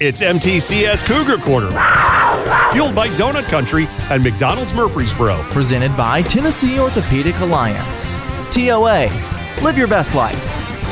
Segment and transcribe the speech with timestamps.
[0.00, 1.68] It's MTCS Cougar Corner,
[2.72, 5.40] fueled by Donut Country and McDonald's Murfreesboro.
[5.50, 8.18] Presented by Tennessee Orthopedic Alliance.
[8.52, 9.06] TOA.
[9.62, 10.34] Live your best life.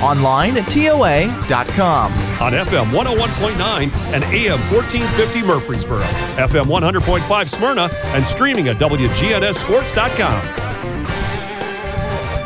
[0.04, 2.12] Online at TOA.com.
[2.40, 6.02] On FM 101.9 and AM 1450 Murfreesboro,
[6.36, 10.71] FM 100.5 Smyrna, and streaming at WGNSSports.com.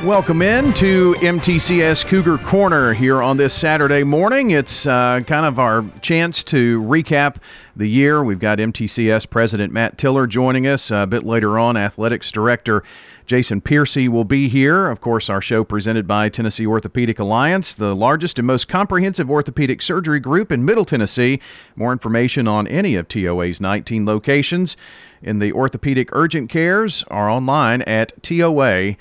[0.07, 4.53] Welcome in to MTCS Cougar Corner here on this Saturday morning.
[4.53, 7.39] It's uh, kind of our chance to recap
[7.75, 8.23] the year.
[8.23, 11.77] We've got MTCS President Matt Tiller joining us a bit later on.
[11.77, 12.85] Athletics Director
[13.27, 14.89] Jason Piercy will be here.
[14.89, 19.83] Of course, our show presented by Tennessee Orthopedic Alliance, the largest and most comprehensive orthopedic
[19.83, 21.41] surgery group in Middle Tennessee.
[21.75, 24.77] More information on any of TOA's 19 locations
[25.21, 28.95] in the orthopedic urgent cares are online at TOA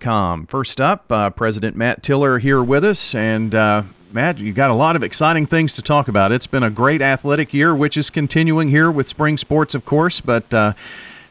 [0.00, 0.46] com.
[0.46, 3.14] First up, uh, President Matt Tiller here with us.
[3.14, 6.32] And uh, Matt, you got a lot of exciting things to talk about.
[6.32, 10.20] It's been a great athletic year, which is continuing here with spring sports, of course.
[10.20, 10.72] But uh,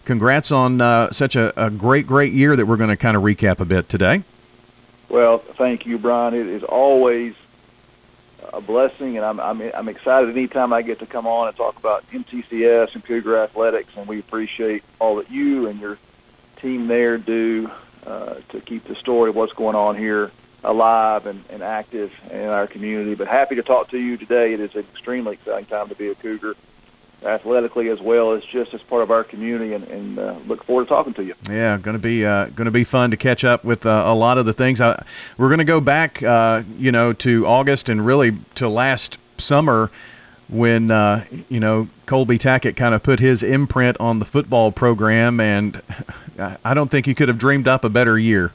[0.04, 3.24] congrats on uh, such a, a, great, great year that we're going to kind of
[3.24, 4.24] recap a bit today.
[5.10, 6.34] Well, thank you, Brian.
[6.34, 7.36] It is always
[8.54, 11.78] a blessing, and I'm, I'm, I'm excited anytime I get to come on and talk
[11.78, 15.98] about MTCS and Cougar Athletics, and we appreciate all that you and your
[16.62, 17.70] team there do
[18.06, 20.32] uh, to keep the story of what's going on here
[20.64, 23.16] alive and, and active in our community.
[23.16, 24.54] But happy to talk to you today.
[24.54, 26.56] It is an extremely exciting time to be a Cougar
[27.24, 30.84] athletically as well as just as part of our community and, and uh, look forward
[30.84, 31.34] to talking to you.
[31.50, 34.14] Yeah, going to be uh, going to be fun to catch up with uh, a
[34.14, 34.82] lot of the things.
[34.82, 35.04] I,
[35.38, 39.92] we're going to go back, uh, you know, to August and really to last summer
[40.48, 45.40] when uh, you know Colby Tackett kind of put his imprint on the football program,
[45.40, 45.82] and
[46.64, 48.52] I don't think you could have dreamed up a better year.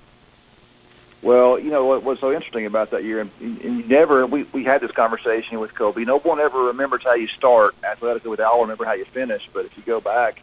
[1.23, 4.65] Well, you know what was so interesting about that year, and, you never we we
[4.65, 6.07] had this conversation with Colby.
[6.07, 8.31] No one ever remembers how you start athletically.
[8.31, 9.49] With Al, remember how you finish.
[9.53, 10.41] But if you go back,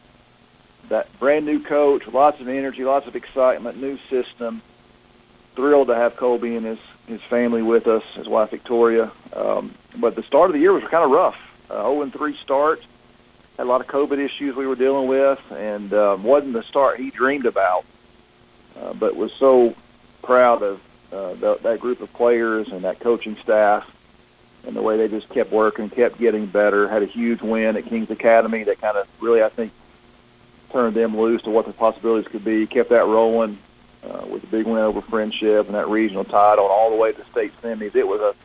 [0.90, 4.62] that brand new coach, lots of energy, lots of excitement, new system.
[5.56, 9.12] Thrilled to have Colby and his his family with us, his wife Victoria.
[9.34, 11.38] Um, but the start of the year was kind of rough.
[11.72, 12.82] Uh, 0 and 3 start.
[13.58, 17.00] Had a lot of COVID issues we were dealing with, and um, wasn't the start
[17.00, 17.86] he dreamed about.
[18.80, 19.76] Uh, but was so
[20.22, 20.80] proud of
[21.12, 23.90] uh, the, that group of players and that coaching staff,
[24.66, 26.88] and the way they just kept working, kept getting better.
[26.88, 29.72] Had a huge win at Kings Academy that kind of really, I think,
[30.72, 32.68] turned them loose to what the possibilities could be.
[32.68, 33.58] Kept that rolling
[34.04, 37.14] uh, with a big win over Friendship and that regional title, and all the way
[37.14, 37.96] to state semis.
[37.96, 38.36] It was a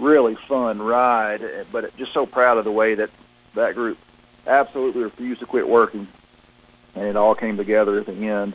[0.00, 3.10] really fun ride, but just so proud of the way that
[3.54, 3.98] that group
[4.46, 6.08] absolutely refused to quit working,
[6.94, 8.54] and it all came together at the end,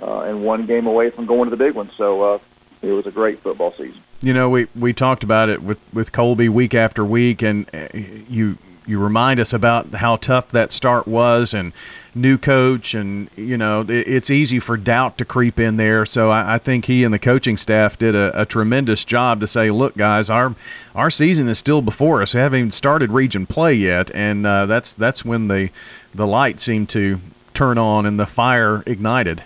[0.00, 1.90] uh, and one game away from going to the big one.
[1.96, 2.38] So uh,
[2.82, 4.02] it was a great football season.
[4.20, 7.88] You know, we we talked about it with with Colby week after week, and uh,
[7.94, 11.72] you you remind us about how tough that start was and
[12.14, 16.54] new coach and you know it's easy for doubt to creep in there so I,
[16.54, 19.96] I think he and the coaching staff did a, a, tremendous job to say look
[19.96, 20.56] guys our
[20.94, 24.66] our season is still before us we haven't even started region play yet and uh,
[24.66, 25.70] that's that's when the
[26.12, 27.20] the light seemed to
[27.54, 29.44] turn on and the fire ignited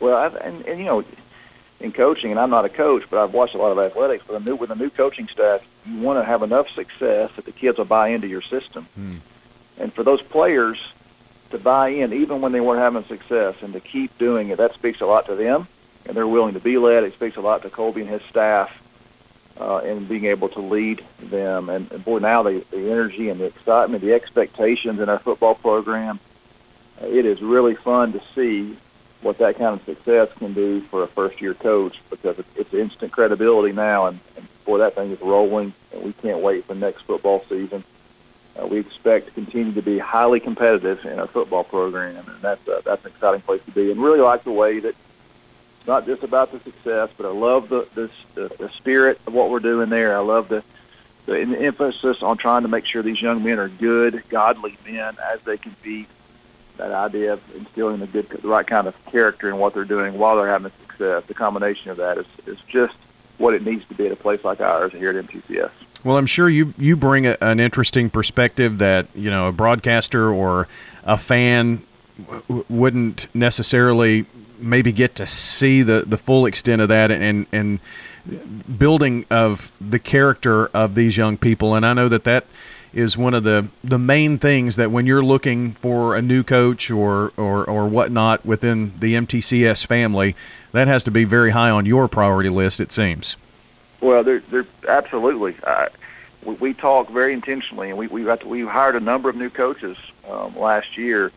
[0.00, 1.04] well I've, and, and you know
[1.80, 4.22] in coaching, and I'm not a coach, but I've watched a lot of athletics.
[4.26, 7.46] But a new, with a new coaching staff, you want to have enough success that
[7.46, 8.86] the kids will buy into your system.
[8.94, 9.16] Hmm.
[9.78, 10.78] And for those players
[11.50, 14.74] to buy in, even when they weren't having success, and to keep doing it, that
[14.74, 15.68] speaks a lot to them,
[16.06, 17.04] and they're willing to be led.
[17.04, 18.70] It speaks a lot to Colby and his staff,
[19.58, 21.68] uh, and being able to lead them.
[21.68, 25.54] And, and boy, now the, the energy and the excitement, the expectations in our football
[25.54, 26.18] program,
[27.00, 28.78] uh, it is really fun to see
[29.20, 33.72] what that kind of success can do for a first-year coach because it's instant credibility
[33.72, 37.44] now, and, and boy, that thing is rolling, and we can't wait for next football
[37.48, 37.84] season.
[38.58, 42.66] Uh, we expect to continue to be highly competitive in our football program, and that's
[42.68, 43.90] uh, that's an exciting place to be.
[43.90, 44.88] And really like the way that
[45.78, 49.32] it's not just about the success, but I love the the, the, the spirit of
[49.32, 50.16] what we're doing there.
[50.16, 50.64] I love the
[51.26, 55.38] the emphasis on trying to make sure these young men are good, godly men as
[55.44, 56.08] they compete
[56.76, 60.18] that idea of instilling the good, the right kind of character in what they're doing
[60.18, 61.22] while they're having success.
[61.28, 62.96] The combination of that is is just
[63.40, 65.70] what it needs to be at a place like ours here at MTCS.
[66.04, 70.30] Well, I'm sure you you bring a, an interesting perspective that you know a broadcaster
[70.30, 70.68] or
[71.04, 71.82] a fan
[72.26, 74.26] w- wouldn't necessarily
[74.58, 77.80] maybe get to see the, the full extent of that and and
[78.78, 81.74] building of the character of these young people.
[81.74, 82.46] And I know that that
[82.92, 86.90] is one of the the main things that when you're looking for a new coach
[86.90, 90.34] or or or whatnot within the MTCS family,
[90.72, 92.80] that has to be very high on your priority list.
[92.80, 93.36] It seems.
[94.00, 95.56] Well, they're they're absolutely.
[95.62, 95.86] Uh,
[96.44, 99.36] we, we talk very intentionally, and we we got to, we hired a number of
[99.36, 99.96] new coaches
[100.28, 101.30] um, last year,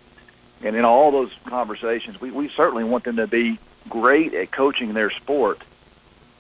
[0.62, 3.60] and in all those conversations, we we certainly want them to be
[3.90, 5.62] great at coaching their sport,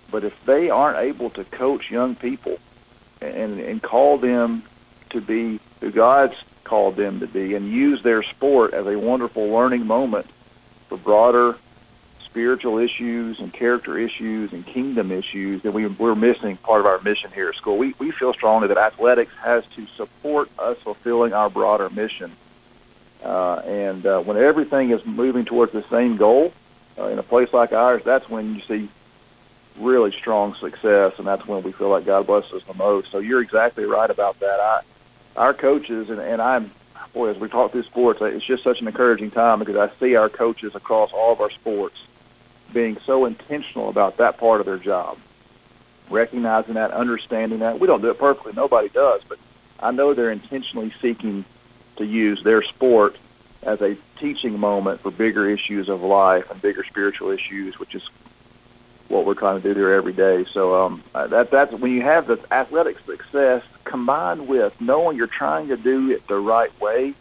[0.09, 2.57] but if they aren't able to coach young people
[3.21, 4.63] and and call them
[5.13, 9.49] to be who God's called them to be, and use their sport as a wonderful
[9.49, 10.25] learning moment
[10.89, 11.57] for broader
[12.25, 16.99] spiritual issues and character issues and kingdom issues, that we, we're missing part of our
[17.01, 17.77] mission here at school.
[17.77, 22.35] We, we feel strongly that athletics has to support us fulfilling our broader mission.
[23.23, 26.51] Uh, and uh, when everything is moving towards the same goal
[26.97, 28.89] uh, in a place like ours, that's when you see
[29.77, 33.11] really strong success, and that's when we feel like God blesses us the most.
[33.11, 34.59] So you're exactly right about that.
[34.59, 34.81] I,
[35.35, 36.71] our coaches, and, and I'm,
[37.13, 39.91] boy, as we talk through sports, uh, it's just such an encouraging time because I
[39.99, 41.97] see our coaches across all of our sports–
[42.73, 45.17] being so intentional about that part of their job,
[46.09, 47.79] recognizing that, understanding that.
[47.79, 48.53] We don't do it perfectly.
[48.53, 49.37] Nobody does, but
[49.79, 51.45] I know they're intentionally seeking
[51.97, 53.17] to use their sport
[53.61, 58.03] as a teaching moment for bigger issues of life and bigger spiritual issues, which is
[59.13, 60.45] what we're trying to do here every day.
[60.51, 65.67] So um, that that's when you have this athletic success combined with knowing you're trying
[65.69, 67.13] to do it the right way.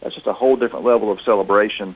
[0.00, 1.94] That's just a whole different level of celebration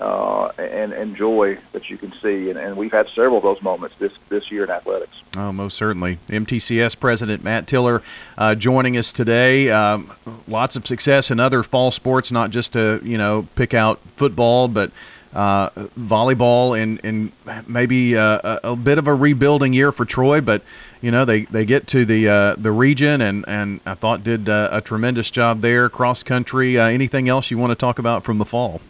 [0.00, 2.48] uh, and, and joy that you can see.
[2.48, 5.12] And, and we've had several of those moments this, this year in athletics.
[5.36, 6.18] Oh, most certainly.
[6.28, 8.02] MTCS President Matt Tiller
[8.38, 9.70] uh, joining us today.
[9.70, 10.12] Um,
[10.48, 14.68] lots of success in other fall sports, not just to you know pick out football,
[14.68, 14.90] but
[15.34, 17.32] uh, volleyball and and
[17.68, 20.62] maybe uh, a, a, bit of a rebuilding year for Troy, but
[21.00, 24.48] you know they, they get to the uh, the region and, and I thought did
[24.48, 25.88] uh, a tremendous job there.
[25.88, 26.78] Cross country.
[26.78, 28.80] Uh, anything else you want to talk about from the fall?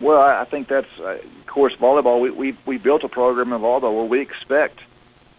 [0.00, 2.20] Well, I think that's, of course, volleyball.
[2.20, 4.80] We, we we built a program in volleyball where we expect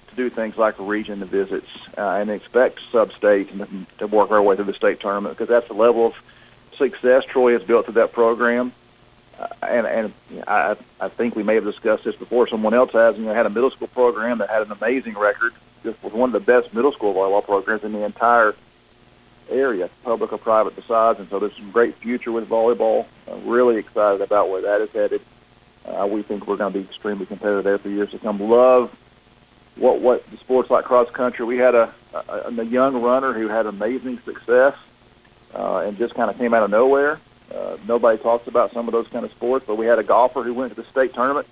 [0.09, 1.67] to do things like region visits
[1.97, 5.73] and expect sub-state and to work our way through the state tournament because that's the
[5.73, 6.13] level of
[6.77, 8.73] success Troy has built through that program.
[9.41, 10.13] Uh, and and
[10.47, 12.47] I I think we may have discussed this before.
[12.47, 13.17] Someone else has.
[13.17, 15.53] You know, had a middle school program that had an amazing record.
[15.83, 18.55] Just was one of the best middle school volleyball programs in the entire
[19.49, 21.19] area, public or private besides.
[21.19, 23.07] And so there's some great future with volleyball.
[23.27, 25.21] I'm really excited about where that is headed.
[25.85, 28.39] Uh, we think we're going to be extremely competitive there for years to come.
[28.39, 28.95] Love
[29.75, 31.45] what what the sports like cross country.
[31.45, 34.75] We had a, a, a young runner who had amazing success
[35.55, 37.19] uh, and just kind of came out of nowhere.
[37.53, 40.43] Uh, nobody talks about some of those kind of sports, but we had a golfer
[40.43, 41.47] who went to the state tournament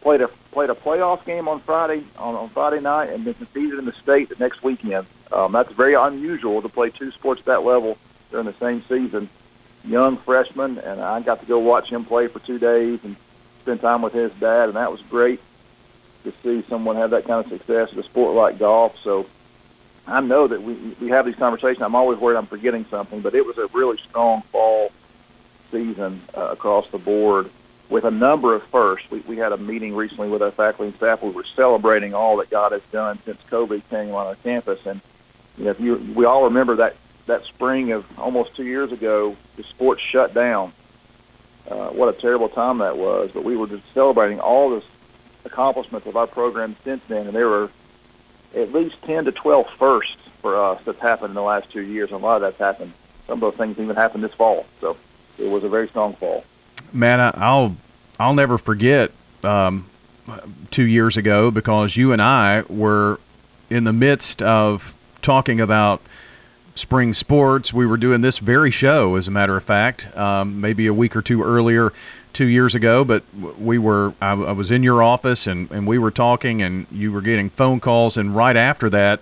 [0.00, 3.78] played a played a playoff game on Friday on, on Friday night and then competed
[3.78, 5.06] in the state the next weekend.
[5.32, 7.96] Um, that's very unusual to play two sports at that level
[8.30, 9.28] during the same season.
[9.84, 13.16] Young freshman, and I got to go watch him play for two days and
[13.62, 15.40] spend time with his dad, and that was great
[16.24, 18.92] to see someone have that kind of success in a sport like golf.
[19.02, 19.26] So
[20.06, 21.82] I know that we we have these conversations.
[21.82, 24.90] I'm always worried I'm forgetting something, but it was a really strong fall
[25.70, 27.50] season uh, across the board
[27.88, 29.10] with a number of firsts.
[29.10, 31.22] We, we had a meeting recently with our faculty and staff.
[31.22, 34.78] We were celebrating all that God has done since COVID came on our campus.
[34.86, 35.00] And
[35.58, 36.96] you know, if you, we all remember that
[37.26, 40.72] that spring of almost two years ago, the sports shut down.
[41.68, 43.30] Uh, what a terrible time that was.
[43.32, 44.82] But we were just celebrating all the
[45.44, 47.70] accomplishments of our program since then, and there were
[48.54, 52.10] at least 10 to 12 firsts for us that's happened in the last two years,
[52.10, 52.92] and a lot of that's happened.
[53.26, 54.66] Some of those things even happened this fall.
[54.80, 54.96] So
[55.40, 56.44] it was a very strong fall
[56.92, 57.76] man, I'll
[58.18, 59.88] I'll never forget um,
[60.70, 63.18] two years ago because you and I were
[63.68, 66.02] in the midst of talking about
[66.74, 67.72] spring sports.
[67.72, 71.16] We were doing this very show, as a matter of fact, um, maybe a week
[71.16, 71.92] or two earlier,
[72.32, 73.04] two years ago.
[73.04, 76.86] But we were, I, I was in your office and, and we were talking, and
[76.90, 78.16] you were getting phone calls.
[78.16, 79.20] And right after that,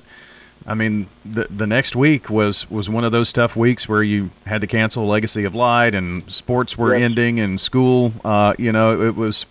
[0.69, 4.31] I mean, the the next week was was one of those tough weeks where you
[4.45, 7.05] had to cancel Legacy of Light, and sports were yes.
[7.05, 8.13] ending, and school.
[8.23, 9.47] Uh, you know, it was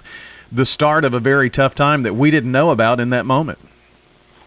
[0.52, 3.58] the start of a very tough time that we didn't know about in that moment.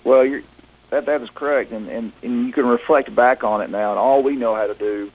[0.05, 0.43] Well, you're,
[0.91, 3.99] that that is correct, and, and and you can reflect back on it now, and
[3.99, 5.11] all we know how to do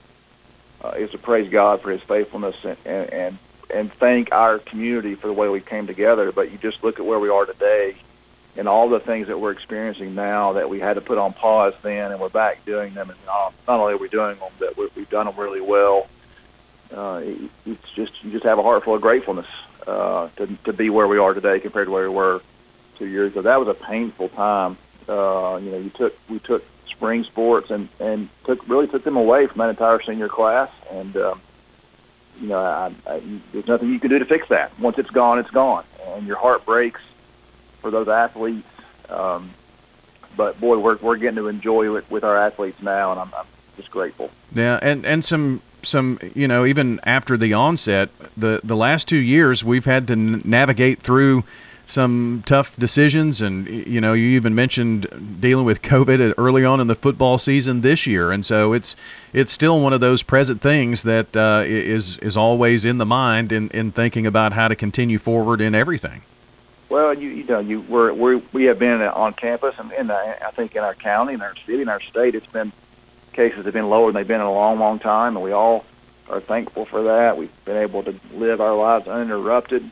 [0.84, 3.38] uh, is to praise God for His faithfulness and, and and
[3.70, 6.32] and thank our community for the way we came together.
[6.32, 7.96] But you just look at where we are today
[8.56, 11.74] and all the things that we're experiencing now that we had to put on pause
[11.82, 13.10] then, and we're back doing them.
[13.10, 16.08] And not, not only are we doing them, but we've done them really well.
[16.94, 17.22] Uh,
[17.66, 19.46] it's just you just have a heart full of gratefulness
[19.86, 22.40] uh, to to be where we are today compared to where we were
[22.98, 23.42] two years ago.
[23.42, 24.78] That was a painful time.
[25.08, 29.16] Uh, you know, you took we took spring sports and and took really took them
[29.16, 31.42] away from that entire senior class, and um,
[32.40, 33.22] you know, I, I,
[33.52, 34.78] there's nothing you can do to fix that.
[34.78, 37.00] Once it's gone, it's gone, and your heart breaks
[37.80, 38.66] for those athletes.
[39.08, 39.54] Um,
[40.36, 43.46] but boy, we're we're getting to enjoy it with our athletes now, and I'm, I'm
[43.76, 44.30] just grateful.
[44.52, 49.16] Yeah, and and some some you know even after the onset, the the last two
[49.16, 51.44] years we've had to navigate through
[51.86, 56.88] some tough decisions, and you know you even mentioned dealing with COVID early on in
[56.88, 58.96] the football season this year, and so it's
[59.32, 63.52] it's still one of those present things that uh, is is always in the mind
[63.52, 66.22] in in thinking about how to continue forward in everything.
[66.88, 70.36] Well, you you know you we're, we're we have been on campus and in uh,
[70.46, 72.72] I think in our county, in our city, in our state, it's been
[73.32, 75.84] cases have been lower than they've been in a long, long time, and we all
[76.28, 77.36] are thankful for that.
[77.36, 79.88] We've been able to live our lives uninterrupted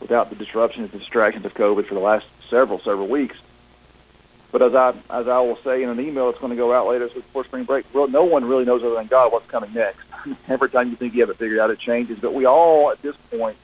[0.00, 3.36] without the disruption and distractions of COVID for the last several, several weeks.
[4.50, 6.86] But as I as I will say in an email that's going to go out
[6.86, 10.00] later before spring break, well, no one really knows other than God what's coming next.
[10.48, 12.18] Every time you think you have it figured out, it changes.
[12.20, 13.58] But we all, at this point,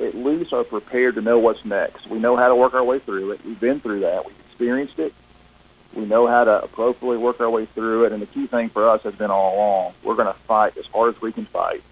[0.00, 2.08] at least are prepared to know what's next.
[2.08, 3.44] We know how to work our way through it.
[3.44, 4.26] We've been through that.
[4.26, 5.14] We've experienced it.
[5.94, 8.12] We know how to appropriately work our way through it.
[8.12, 10.86] And the key thing for us has been all along, we're going to fight as
[10.86, 11.82] hard as we can fight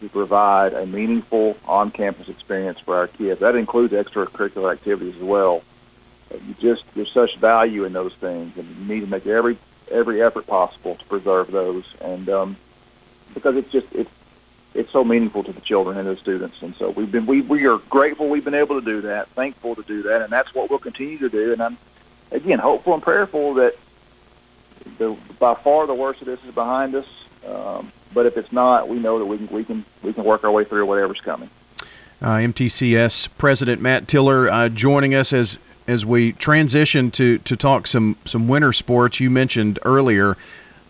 [0.00, 3.40] to provide a meaningful on-campus experience for our kids.
[3.40, 5.62] That includes extracurricular activities as well.
[6.30, 9.58] You just there's such value in those things, and you need to make every
[9.90, 11.84] every effort possible to preserve those.
[12.00, 12.56] And um,
[13.32, 14.10] because it's just it's
[14.76, 16.56] it's so meaningful to the children and the students.
[16.60, 19.74] And so we've been we we are grateful we've been able to do that, thankful
[19.74, 21.52] to do that, and that's what we'll continue to do.
[21.52, 21.78] And I'm
[22.30, 23.76] again hopeful and prayerful that
[24.98, 27.06] the by far the worst of this is behind us.
[27.46, 30.44] Um, but if it's not, we know that we can we can we can work
[30.44, 31.50] our way through whatever's coming.
[32.22, 37.86] Uh, MTCS President Matt Tiller uh, joining us as as we transition to to talk
[37.86, 39.20] some some winter sports.
[39.20, 40.36] You mentioned earlier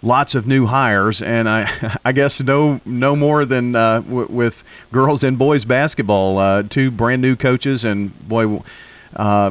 [0.07, 4.63] lots of new hires, and I I guess no no more than uh, w- with
[4.93, 6.39] girls and boys basketball.
[6.39, 8.63] Uh, two brand new coaches, and boy,
[9.15, 9.51] uh,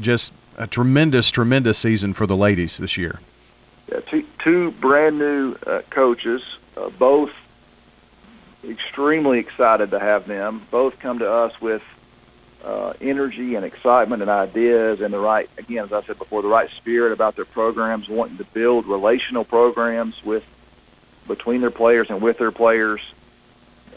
[0.00, 3.20] just a tremendous tremendous season for the ladies this year.
[3.90, 6.42] Yeah, two two brand new uh, coaches
[6.76, 7.30] uh, both
[8.68, 10.66] extremely excited to have them.
[10.70, 11.82] Both come to us with
[12.68, 16.48] uh, energy and excitement and ideas and the right, again, as I said before, the
[16.48, 20.44] right spirit about their programs, wanting to build relational programs with
[21.26, 23.00] between their players and with their players.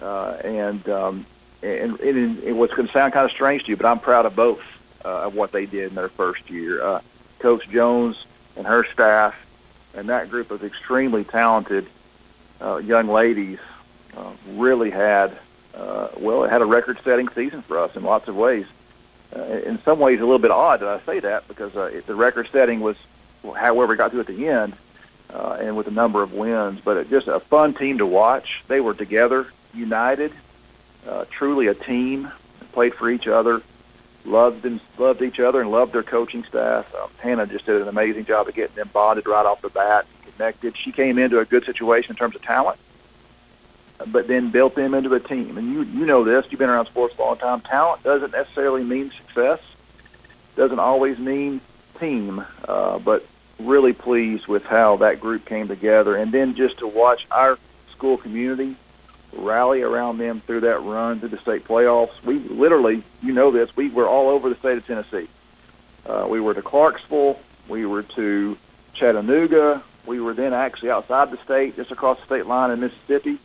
[0.02, 1.26] Uh, and, um,
[1.62, 4.26] and, and, and what's going to sound kind of strange to you, but I'm proud
[4.26, 4.62] of both
[5.04, 6.82] uh, of what they did in their first year.
[6.82, 7.02] Uh,
[7.40, 8.26] Coach Jones
[8.56, 9.36] and her staff
[9.94, 11.88] and that group of extremely talented
[12.62, 13.60] uh, young ladies
[14.16, 15.38] uh, really had
[15.74, 18.66] uh, well, it had a record-setting season for us in lots of ways.
[19.36, 22.06] Uh, in some ways, a little bit odd that I say that because uh, it,
[22.08, 22.98] the record-setting was,
[23.56, 24.76] however, it got to at the end,
[25.30, 26.82] uh, and with a number of wins.
[26.84, 28.64] But it, just a fun team to watch.
[28.68, 30.34] They were together, united,
[31.08, 32.32] uh, truly a team.
[32.74, 33.62] Played for each other,
[34.24, 36.86] loved and loved each other, and loved their coaching staff.
[36.98, 40.06] Uh, Hannah just did an amazing job of getting them bonded right off the bat,
[40.32, 40.78] connected.
[40.78, 42.80] She came into a good situation in terms of talent
[44.08, 45.58] but then built them into a team.
[45.58, 46.46] And you you know this.
[46.50, 47.62] You've been around sports a long time.
[47.62, 49.60] Talent doesn't necessarily mean success.
[50.56, 51.62] Doesn't always mean
[52.00, 52.46] team.
[52.68, 53.26] Uh, but
[53.60, 57.60] really pleased with how that group came together, and then just to watch our
[57.92, 58.76] school community
[59.34, 62.12] rally around them through that run through the state playoffs.
[62.26, 65.30] We literally, you know this, we were all over the state of Tennessee.
[66.06, 67.40] Uh, we were to Clarksville.
[67.70, 68.58] We were to
[68.94, 69.84] Chattanooga.
[70.06, 73.40] We were then actually outside the state, just across the state line in Mississippi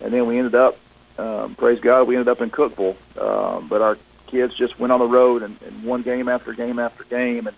[0.00, 0.78] and then we ended up,
[1.18, 2.96] um, praise God, we ended up in Cookeville.
[3.20, 6.78] Um, but our kids just went on the road and, and won game after game
[6.78, 7.56] after game, and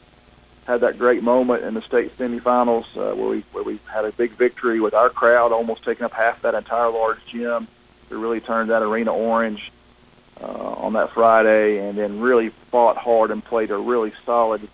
[0.67, 4.13] had that great moment in the state semifinals uh, where we where we had a
[4.13, 7.67] big victory with our crowd almost taking up half that entire large gym.
[8.09, 9.73] We really turned that arena orange
[10.41, 14.69] uh, on that Friday, and then really fought hard and played a really solid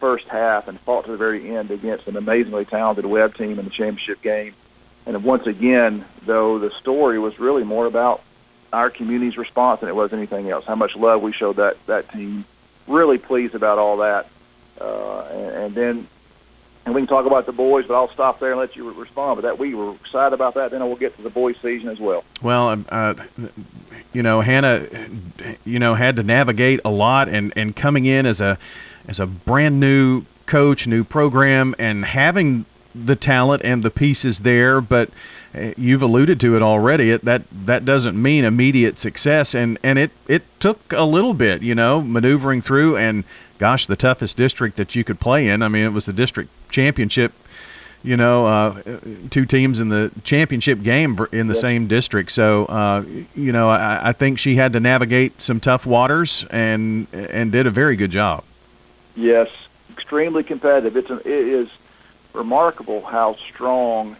[0.00, 3.64] first half and fought to the very end against an amazingly talented Webb team in
[3.64, 4.54] the championship game.
[5.06, 8.22] And once again, though, the story was really more about
[8.72, 10.64] our community's response than it was anything else.
[10.64, 12.44] How much love we showed that that team.
[12.86, 14.28] Really pleased about all that.
[14.78, 16.08] Uh, and, and then,
[16.84, 19.36] and we can talk about the boys, but I'll stop there and let you respond.
[19.36, 20.70] But that we were excited about that.
[20.70, 22.24] Then we'll get to the boys' season as well.
[22.42, 23.14] Well, um, uh,
[24.12, 24.86] you know, Hannah,
[25.64, 28.58] you know, had to navigate a lot, and and coming in as a
[29.06, 34.80] as a brand new coach, new program, and having the talent and the pieces there,
[34.80, 35.10] but
[35.54, 37.10] uh, you've alluded to it already.
[37.10, 41.62] It, that that doesn't mean immediate success, and and it it took a little bit,
[41.62, 42.96] you know, maneuvering through.
[42.96, 43.24] And
[43.58, 45.62] gosh, the toughest district that you could play in.
[45.62, 47.32] I mean, it was the district championship.
[48.02, 48.98] You know, uh,
[49.30, 52.32] two teams in the championship game in the same district.
[52.32, 53.02] So, uh,
[53.34, 57.66] you know, I, I think she had to navigate some tough waters and and did
[57.66, 58.44] a very good job.
[59.16, 59.48] Yes,
[59.90, 60.98] extremely competitive.
[60.98, 61.68] It's an, it is
[62.34, 64.16] remarkable how strong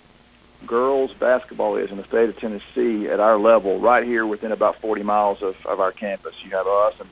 [0.67, 4.81] girls basketball is in the state of Tennessee at our level, right here within about
[4.81, 6.35] 40 miles of, of our campus.
[6.43, 7.09] You have us and,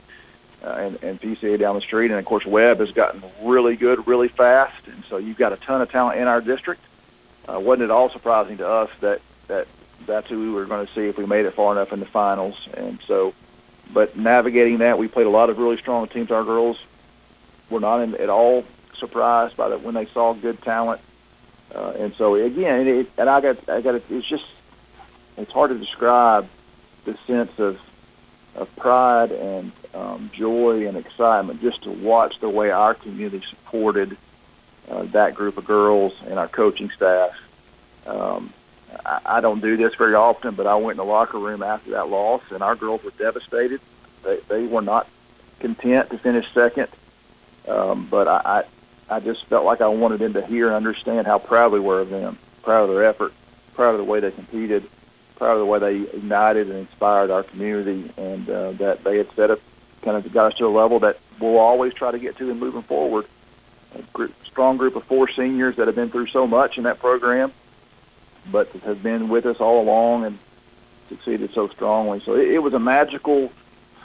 [0.63, 4.07] uh, and and PCA down the street, and of course Webb has gotten really good,
[4.07, 6.81] really fast, and so you've got a ton of talent in our district.
[7.47, 9.67] Uh, wasn't it all surprising to us that that
[10.05, 12.05] that's who we were going to see if we made it far enough in the
[12.05, 13.33] finals, and so.
[13.93, 16.31] But navigating that, we played a lot of really strong teams.
[16.31, 16.77] Our girls
[17.69, 18.63] were not in, at all
[18.99, 21.01] surprised by that when they saw good talent
[21.73, 24.45] uh, and so again, it, and I got, I got, it's just,
[25.37, 26.47] it's hard to describe
[27.05, 27.79] the sense of,
[28.55, 34.15] of pride and um, joy and excitement just to watch the way our community supported
[34.89, 37.31] uh, that group of girls and our coaching staff.
[38.05, 38.53] Um,
[39.05, 41.91] I, I don't do this very often, but I went in the locker room after
[41.91, 43.81] that loss, and our girls were devastated.
[44.23, 45.07] They, they were not
[45.59, 46.89] content to finish second,
[47.67, 48.65] um, but I,
[49.13, 52.01] I just felt like I wanted them to hear and understand how proud we were
[52.01, 53.31] of them, proud of their effort,
[53.75, 54.89] proud of the way they competed,
[55.35, 59.27] proud of the way they ignited and inspired our community, and uh, that they had
[59.35, 59.59] set up,
[60.01, 62.59] kind of got us to a level that we'll always try to get to in
[62.59, 63.27] moving forward.
[63.93, 66.97] A group, strong group of four seniors that have been through so much in that
[66.97, 67.53] program,
[68.51, 70.39] but have been with us all along and
[71.07, 72.19] succeeded so strongly.
[72.25, 73.51] So it, it was a magical,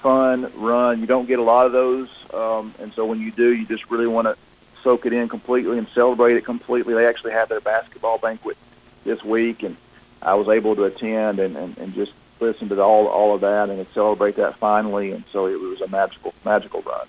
[0.02, 1.00] fun run.
[1.00, 3.90] You don't get a lot of those, um, and so when you do, you just
[3.90, 4.36] really want to
[4.82, 6.94] soak it in completely and celebrate it completely.
[6.94, 8.56] They actually had their basketball banquet
[9.04, 9.76] this week, and
[10.22, 13.70] I was able to attend and, and, and just listen to all all of that
[13.70, 15.12] and celebrate that finally.
[15.12, 17.08] And so it was a magical magical run.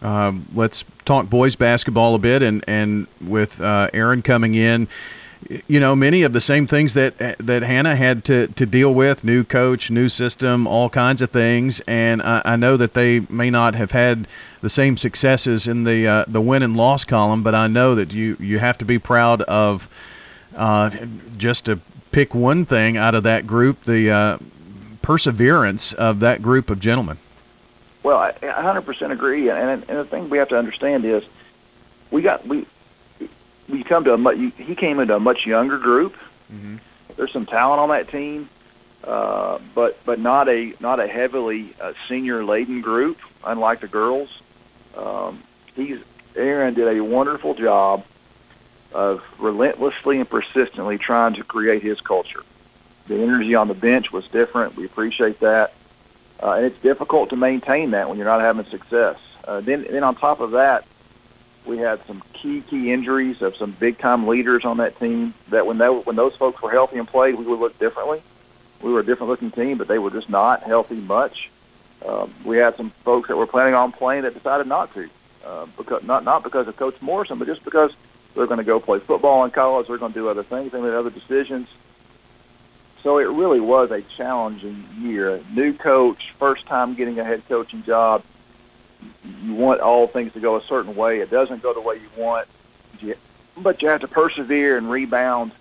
[0.00, 4.88] Um, let's talk boys basketball a bit, and and with uh, Aaron coming in,
[5.66, 9.24] you know, many of the same things that that Hannah had to, to deal with
[9.24, 11.80] new coach, new system, all kinds of things.
[11.86, 14.26] And I, I know that they may not have had
[14.60, 18.12] the same successes in the uh, the win and loss column, but I know that
[18.12, 19.88] you, you have to be proud of
[20.56, 20.90] uh,
[21.36, 21.80] just to
[22.10, 24.38] pick one thing out of that group the uh,
[25.02, 27.18] perseverance of that group of gentlemen.
[28.02, 29.50] Well, I 100% agree.
[29.50, 31.22] And, and the thing we have to understand is
[32.10, 32.66] we got we
[33.68, 36.14] we come to a much, he came into a much younger group.
[36.52, 36.76] Mm-hmm.
[37.16, 38.48] There's some talent on that team,
[39.04, 44.28] uh, but but not a not a heavily uh, senior laden group, unlike the girls.
[44.96, 45.42] Um,
[45.74, 45.98] he's
[46.36, 48.04] Aaron did a wonderful job
[48.92, 52.42] of relentlessly and persistently trying to create his culture.
[53.08, 54.76] The energy on the bench was different.
[54.76, 55.74] We appreciate that,
[56.42, 59.18] uh, and it's difficult to maintain that when you're not having success.
[59.44, 60.84] Uh, then then on top of that,
[61.68, 65.34] we had some key key injuries of some big time leaders on that team.
[65.50, 68.22] That when they when those folks were healthy and played, we would look differently.
[68.82, 71.50] We were a different looking team, but they were just not healthy much.
[72.06, 75.10] Um, we had some folks that were planning on playing that decided not to,
[75.44, 77.92] uh, because not not because of Coach Morrison, but just because
[78.34, 79.88] they're going to go play football in college.
[79.88, 80.72] They're going to do other things.
[80.72, 81.68] They made other decisions.
[83.02, 85.42] So it really was a challenging year.
[85.52, 88.24] New coach, first time getting a head coaching job
[89.42, 91.20] you want all things to go a certain way.
[91.20, 92.48] It doesn't go the way you want,
[93.56, 95.52] but you have to persevere and rebound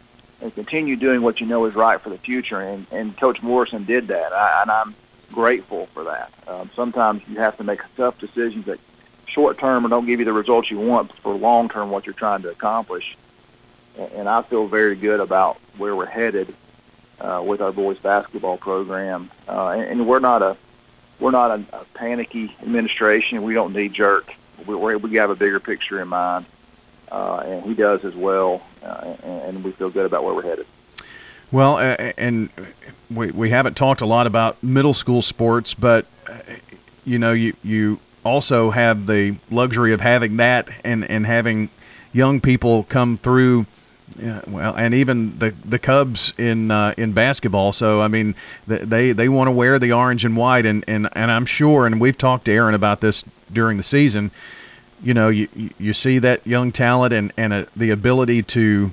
[0.41, 2.61] and continue doing what you know is right for the future.
[2.61, 4.95] And, and Coach Morrison did that, I, and I'm
[5.31, 6.31] grateful for that.
[6.47, 8.79] Um, sometimes you have to make tough decisions that
[9.25, 12.41] short term don't give you the results you want for long term what you're trying
[12.43, 13.17] to accomplish.
[13.97, 16.53] And, I feel very good about where we're headed
[17.19, 19.31] uh, with our boys basketball program.
[19.47, 20.55] Uh, and, and we're not a
[21.19, 23.43] we're not a, a panicky administration.
[23.43, 24.31] We don't need jerk.
[24.65, 26.45] We, we have a bigger picture in mind,
[27.11, 30.43] uh, and he does as well, uh, and, and we feel good about where we're
[30.43, 30.65] headed.
[31.51, 32.49] Well, uh, and
[33.09, 36.39] we we haven't talked a lot about middle school sports, but uh,
[37.05, 41.69] you know, you you also have the luxury of having that and and having
[42.11, 43.65] young people come through
[44.19, 47.71] yeah, well, and even the the Cubs in uh, in basketball.
[47.71, 51.31] So I mean, they they want to wear the orange and white, and, and and
[51.31, 54.31] I'm sure, and we've talked to Aaron about this during the season.
[55.03, 58.91] You know, you you see that young talent and and a, the ability to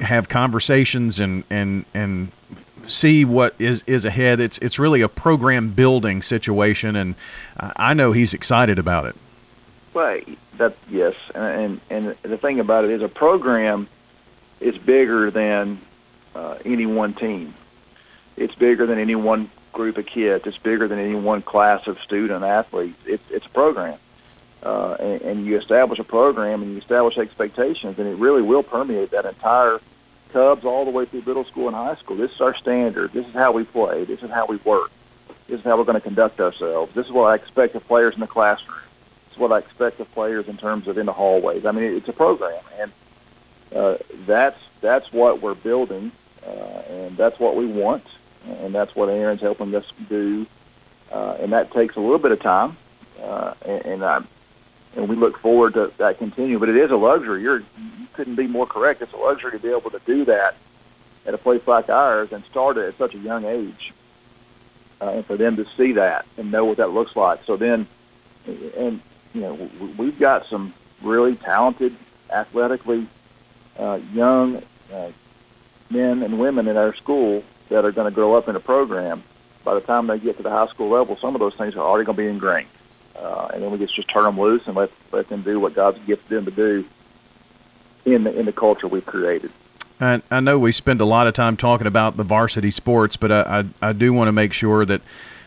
[0.00, 2.32] have conversations and and and
[2.86, 4.40] see what is is ahead.
[4.40, 7.14] It's it's really a program building situation, and
[7.58, 9.16] I know he's excited about it.
[9.94, 10.20] Well,
[10.58, 13.88] that yes, and, and the thing about it is a program
[14.62, 15.80] is bigger than
[16.34, 17.54] uh, any one team.
[18.36, 20.46] It's bigger than any one group of kids.
[20.46, 22.98] It's bigger than any one class of student athletes.
[23.06, 23.98] It's it's a program,
[24.62, 28.62] uh, and, and you establish a program and you establish expectations, and it really will
[28.62, 29.80] permeate that entire
[30.32, 32.16] Cubs all the way through middle school and high school.
[32.16, 33.12] This is our standard.
[33.12, 34.04] This is how we play.
[34.04, 34.90] This is how we work.
[35.46, 36.94] This is how we're going to conduct ourselves.
[36.94, 38.78] This is what I expect of players in the classroom.
[39.28, 41.66] It's what I expect of players in terms of in the hallways.
[41.66, 42.90] I mean, it's a program, and
[43.74, 46.12] uh, that's that's what we're building,
[46.46, 48.04] uh, and that's what we want,
[48.44, 50.46] and that's what Aaron's helping us do,
[51.10, 52.76] uh, and that takes a little bit of time,
[53.22, 54.22] uh, and, and I
[54.94, 56.58] and we look forward to that continue.
[56.58, 57.42] But it is a luxury.
[57.42, 59.00] You're you couldn't be more correct.
[59.02, 60.56] It's a luxury to be able to do that
[61.24, 63.94] at a place like ours and start it at such a young age,
[65.00, 67.40] uh, and for them to see that and know what that looks like.
[67.46, 67.86] So then,
[68.46, 69.00] and
[69.32, 71.96] you know, we've got some really talented,
[72.30, 73.08] athletically
[73.78, 75.10] uh, young uh,
[75.90, 79.22] men and women in our school that are going to grow up in a program.
[79.64, 81.80] By the time they get to the high school level, some of those things are
[81.80, 82.68] already going to be ingrained
[83.16, 85.74] uh, and then we just just turn them loose and let let them do what
[85.74, 86.84] God's gifted them to do
[88.04, 89.50] in the in the culture we've created.
[90.00, 93.30] I, I know we spend a lot of time talking about the varsity sports, but
[93.30, 95.00] I, I, I do want to make sure that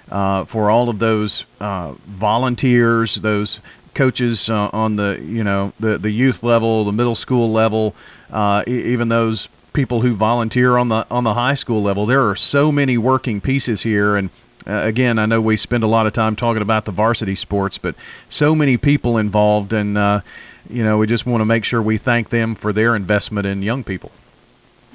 [0.10, 3.60] uh, for all of those uh, volunteers, those
[3.96, 7.96] coaches uh, on the you know the the youth level, the middle school level,
[8.32, 12.36] uh, even those people who volunteer on the on the high school level, there are
[12.36, 14.30] so many working pieces here, and
[14.68, 17.78] uh, again, I know we spend a lot of time talking about the varsity sports,
[17.78, 17.96] but
[18.30, 20.22] so many people involved, and uh,
[20.70, 23.62] you know, we just want to make sure we thank them for their investment in
[23.62, 24.12] young people.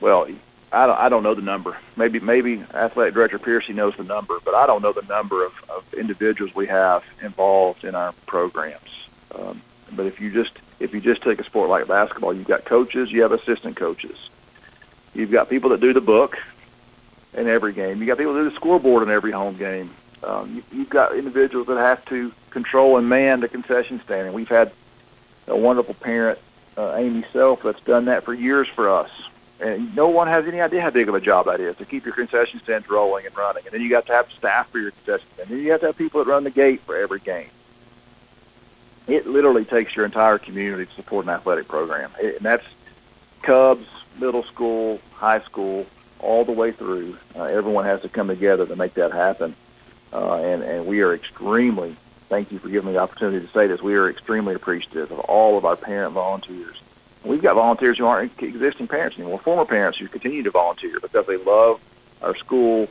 [0.01, 0.29] Well,
[0.73, 1.77] I don't, I don't know the number.
[1.97, 5.53] Maybe maybe athletic director Piercy knows the number, but I don't know the number of,
[5.69, 8.91] of individuals we have involved in our programs.
[9.35, 12.65] Um, but if you just if you just take a sport like basketball, you've got
[12.65, 14.17] coaches, you have assistant coaches,
[15.13, 16.39] you've got people that do the book,
[17.35, 18.01] in every game.
[18.01, 19.95] You got people that do the scoreboard in every home game.
[20.23, 24.27] Um, you, you've got individuals that have to control and man the concession stand.
[24.27, 24.73] And we've had
[25.47, 26.39] a wonderful parent,
[26.77, 29.11] uh, Amy Self, that's done that for years for us.
[29.61, 32.07] And no one has any idea how big of a job that is to keep
[32.07, 33.65] your concession stands rolling and running.
[33.67, 35.51] And then you got to have staff for your concession stand.
[35.51, 37.51] And then you have to have people that run the gate for every game.
[39.07, 42.11] It literally takes your entire community to support an athletic program.
[42.23, 42.65] And that's
[43.43, 43.87] Cubs,
[44.19, 45.87] middle school, high school,
[46.21, 47.19] all the way through.
[47.35, 49.55] Uh, everyone has to come together to make that happen.
[50.13, 51.97] Uh, and, and we are extremely,
[52.29, 55.21] thank you for giving me the opportunity to say this, we are extremely appreciative of
[55.21, 56.77] all of our parent volunteers.
[57.25, 61.27] We've got volunteers who aren't existing parents anymore, former parents who continue to volunteer because
[61.27, 61.81] they love
[62.23, 62.89] our school,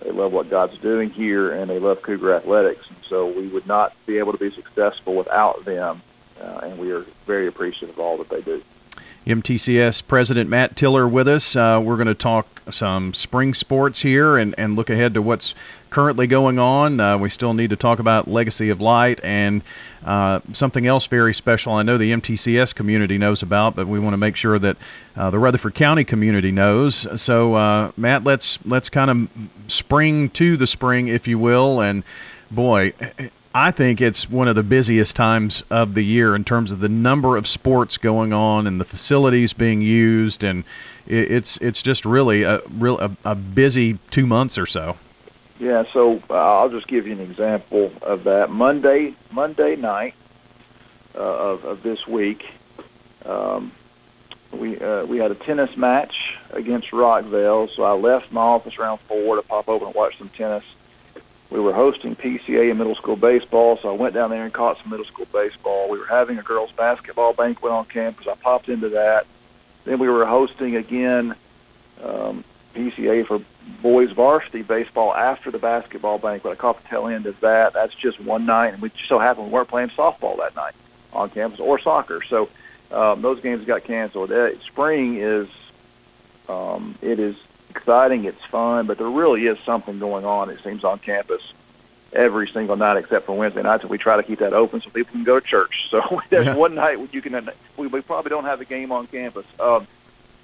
[0.00, 2.86] they love what God's doing here, and they love Cougar athletics.
[2.88, 6.02] And so we would not be able to be successful without them,
[6.40, 8.62] uh, and we are very appreciative of all that they do.
[9.26, 11.54] MTCS President Matt Tiller with us.
[11.54, 15.54] Uh, we're going to talk some spring sports here and, and look ahead to what's
[15.90, 17.00] currently going on.
[17.00, 19.62] Uh, we still need to talk about Legacy of Light and
[20.04, 24.14] uh, something else very special I know the MTCS community knows about, but we want
[24.14, 24.76] to make sure that
[25.16, 27.06] uh, the Rutherford County community knows.
[27.20, 29.28] So, uh, Matt, let's let's kind of
[29.70, 32.04] spring to the spring, if you will, and
[32.50, 32.94] boy,
[33.52, 36.88] I think it's one of the busiest times of the year in terms of the
[36.88, 40.62] number of sports going on and the facilities being used, and
[41.04, 44.96] it's it's just really a real a, a busy two months or so.
[45.58, 48.50] Yeah, so uh, I'll just give you an example of that.
[48.50, 50.14] Monday Monday night
[51.16, 52.44] uh, of of this week,
[53.24, 53.72] um,
[54.52, 57.68] we uh, we had a tennis match against Rockville.
[57.74, 60.64] So I left my office around four to pop over and watch some tennis
[61.50, 64.78] we were hosting PCA in middle school baseball, so I went down there and caught
[64.78, 65.90] some middle school baseball.
[65.90, 68.28] We were having a girls' basketball banquet on campus.
[68.28, 69.26] I popped into that.
[69.84, 71.34] Then we were hosting again
[72.02, 73.42] um, PCA for
[73.82, 76.52] boys varsity baseball after the basketball banquet.
[76.52, 77.72] I caught the tail end of that.
[77.72, 80.74] That's just one night, and we just so happened we weren't playing softball that night
[81.12, 82.22] on campus or soccer.
[82.22, 82.48] So
[82.92, 84.30] um, those games got canceled.
[84.30, 85.48] Uh, spring is
[86.48, 87.34] um, it is
[87.70, 91.42] exciting, it's fun, but there really is something going on, it seems, on campus
[92.12, 94.90] every single night except for Wednesday nights, and we try to keep that open so
[94.90, 95.88] people can go to church.
[95.90, 96.54] So there's yeah.
[96.54, 99.46] one night you can, we, we probably don't have a game on campus.
[99.58, 99.86] Um,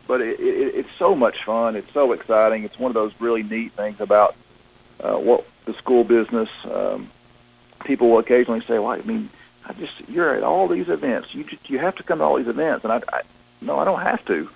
[0.07, 1.77] but it, it, it's so much fun.
[1.77, 2.65] It's so exciting.
[2.65, 4.35] It's one of those really neat things about
[5.01, 6.49] uh, what the school business.
[6.65, 7.11] Um,
[7.85, 9.31] people will occasionally say, "Well, I mean,
[9.65, 11.35] I just you're at all these events.
[11.35, 13.23] You just, you have to come to all these events." And I, I
[13.61, 14.49] no, I don't have to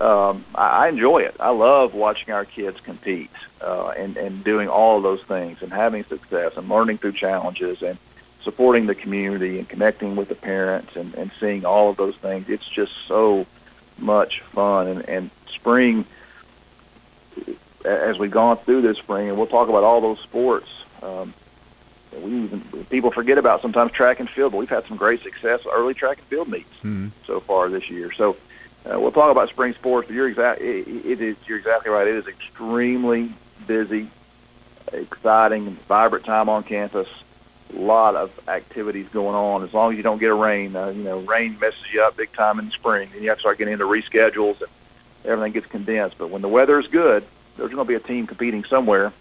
[0.00, 1.36] um, I, I enjoy it.
[1.40, 3.30] I love watching our kids compete
[3.60, 7.82] uh, and and doing all of those things and having success and learning through challenges
[7.82, 7.98] and
[8.44, 12.46] supporting the community and connecting with the parents and, and seeing all of those things.
[12.48, 13.46] It's just so
[13.98, 16.06] much fun and, and spring
[17.84, 20.68] as we've gone through this spring and we'll talk about all those sports.
[21.02, 21.34] Um,
[22.12, 25.60] we even people forget about sometimes track and field, but we've had some great success
[25.70, 27.08] early track and field meets mm-hmm.
[27.26, 28.12] so far this year.
[28.12, 28.36] So
[28.90, 30.60] uh, we'll talk about spring sports, but you're exact.
[30.60, 31.36] It, is.
[31.46, 32.06] You're exactly right.
[32.06, 33.34] It is extremely
[33.66, 34.10] busy,
[34.92, 37.08] exciting, vibrant time on campus.
[37.74, 39.62] a lot of activities going on.
[39.62, 42.16] As long as you don't get a rain, uh, you know, rain messes you up
[42.16, 44.70] big time in the spring, and you have to start getting into reschedules and
[45.24, 46.16] everything gets condensed.
[46.16, 49.12] But when the weather is good, there's going to be a team competing somewhere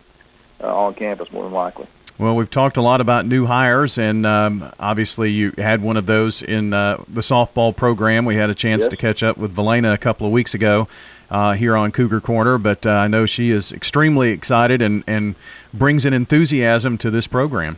[0.62, 1.88] uh, on campus more than likely.
[2.20, 6.08] Well, we've talked a lot about new hires, and um, obviously you had one of
[6.08, 8.26] those in uh, the softball program.
[8.26, 8.90] We had a chance yes.
[8.90, 10.88] to catch up with Valena a couple of weeks ago
[11.30, 15.36] uh, here on Cougar Corner, but uh, I know she is extremely excited and, and
[15.72, 17.78] brings an enthusiasm to this program.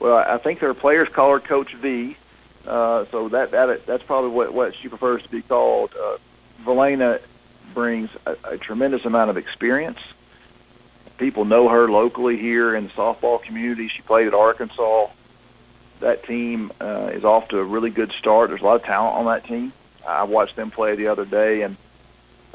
[0.00, 2.16] Well, I think their players call her Coach V,
[2.66, 5.92] uh, so that, that that's probably what, what she prefers to be called.
[5.94, 6.16] Uh,
[6.64, 7.20] Valena
[7.74, 9.98] brings a, a tremendous amount of experience–
[11.18, 13.88] people know her locally here in the softball community.
[13.88, 15.08] She played at Arkansas.
[16.00, 18.50] That team uh, is off to a really good start.
[18.50, 19.72] There's a lot of talent on that team.
[20.06, 21.76] I watched them play the other day, and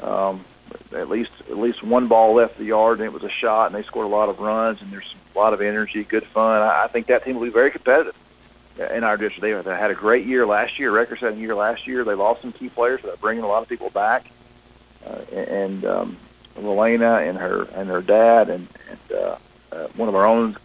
[0.00, 0.44] um,
[0.92, 3.74] at least at least one ball left the yard, and it was a shot, and
[3.74, 6.62] they scored a lot of runs, and there's a lot of energy, good fun.
[6.62, 8.16] I, I think that team will be very competitive
[8.76, 9.42] in our district.
[9.42, 12.02] They had a great year last year, record-setting year last year.
[12.02, 14.26] They lost some key players, but they're bringing a lot of people back,
[15.06, 16.16] uh, and um,
[16.56, 19.38] Elena and her and her dad and, and uh,
[19.72, 20.56] uh, one of our own,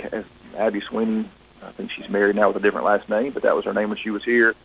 [0.58, 1.30] Abby Sweeney.
[1.62, 3.90] I think she's married now with a different last name, but that was her name
[3.90, 4.56] when she was here.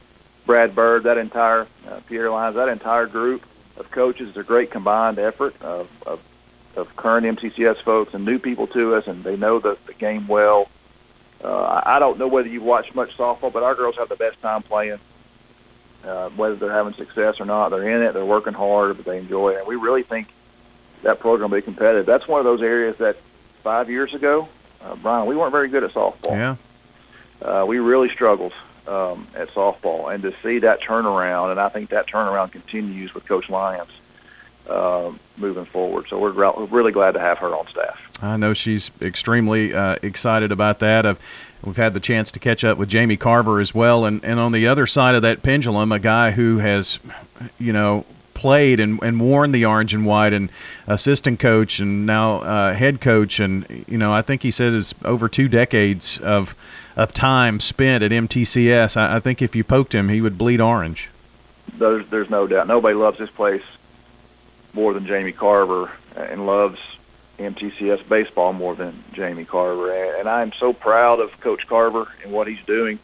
[0.46, 3.42] Brad Bird, that entire uh, Pierre Lyons, that entire group
[3.76, 6.20] of coaches is a great combined effort of, of,
[6.76, 10.28] of current MTCS folks and new people to us, and they know the, the game
[10.28, 10.68] well.
[11.42, 14.40] Uh, I don't know whether you've watched much softball, but our girls have the best
[14.40, 15.00] time playing.
[16.04, 18.12] Uh, whether they're having success or not, they're in it.
[18.12, 19.58] They're working hard, but they enjoy it.
[19.58, 20.28] And we really think–
[21.02, 22.06] that program will be competitive.
[22.06, 23.16] That's one of those areas that
[23.62, 24.48] five years ago,
[24.80, 26.30] uh, Brian, we weren't very good at softball.
[26.30, 26.56] Yeah.
[27.42, 28.52] Uh, we really struggled
[28.86, 33.26] um, at softball, and to see that turnaround, and I think that turnaround continues with
[33.26, 33.90] Coach Lyons
[34.68, 36.06] uh, moving forward.
[36.08, 36.32] So we're,
[36.66, 37.98] really glad to have her on staff.
[38.22, 41.04] I know she's extremely uh, excited about that.
[41.04, 41.18] I've,
[41.62, 44.52] we've had the chance to catch up with Jamie Carver as well, and, and on
[44.52, 46.98] the other side of that pendulum, a guy who has,
[47.58, 48.04] you know,
[48.44, 50.50] played and, and worn the orange and white and
[50.86, 54.92] assistant coach and now uh, head coach and you know I think he said it's
[55.02, 56.54] over two decades of
[56.94, 58.98] of time spent at MTCS.
[58.98, 61.08] I, I think if you poked him, he would bleed orange.
[61.78, 62.68] There's there's no doubt.
[62.68, 63.62] Nobody loves this place
[64.74, 66.78] more than Jamie Carver and loves
[67.38, 69.90] MTCS baseball more than Jamie Carver.
[70.18, 72.98] And I'm so proud of Coach Carver and what he's doing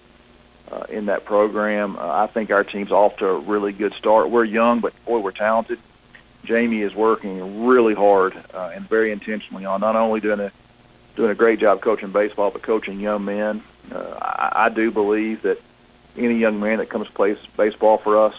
[0.71, 1.97] uh, in that program.
[1.97, 4.31] Uh, I think our team's off to a really good start.
[4.31, 5.79] We're young, but boy, we're talented.
[6.45, 10.53] Jamie is working really hard uh, and very intentionally on not only doing a
[11.17, 13.63] doing a great job coaching baseball, but coaching young men.
[13.93, 15.61] Uh, I, I do believe that
[16.17, 18.35] any young man that comes to play baseball for us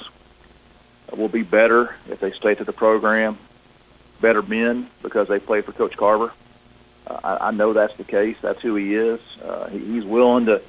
[1.16, 3.38] will be better if they stay to the program,
[4.22, 6.32] better men because they play for Coach Carver.
[7.08, 8.38] Uh, I, I know that's the case.
[8.42, 9.20] That's who he is.
[9.44, 10.62] Uh, he, he's willing to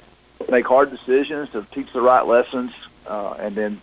[0.49, 2.71] make hard decisions, to teach the right lessons,
[3.07, 3.81] uh, and then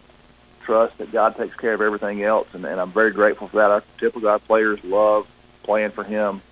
[0.65, 2.49] trust that God takes care of everything else.
[2.53, 3.71] And, and I'm very grateful for that.
[3.71, 5.27] Our typical our players love
[5.63, 6.43] playing for him.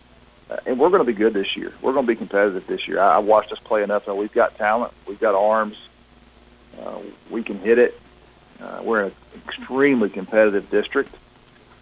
[0.50, 1.72] Uh, and we're going to be good this year.
[1.82, 3.00] We're going to be competitive this year.
[3.00, 4.06] I, I watched us play enough.
[4.06, 4.92] Now we've got talent.
[5.06, 5.76] We've got arms.
[6.80, 8.00] Uh, we can hit it.
[8.60, 11.14] Uh, we're in an extremely competitive district.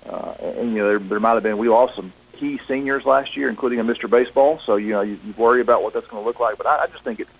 [0.05, 3.37] Uh, and, you know, there, there might have been, we lost some key seniors last
[3.37, 4.09] year, including a Mr.
[4.09, 4.61] Baseball.
[4.65, 6.59] So, you know, you, you worry about what that's going to look like.
[6.59, 7.31] But I, I just think it's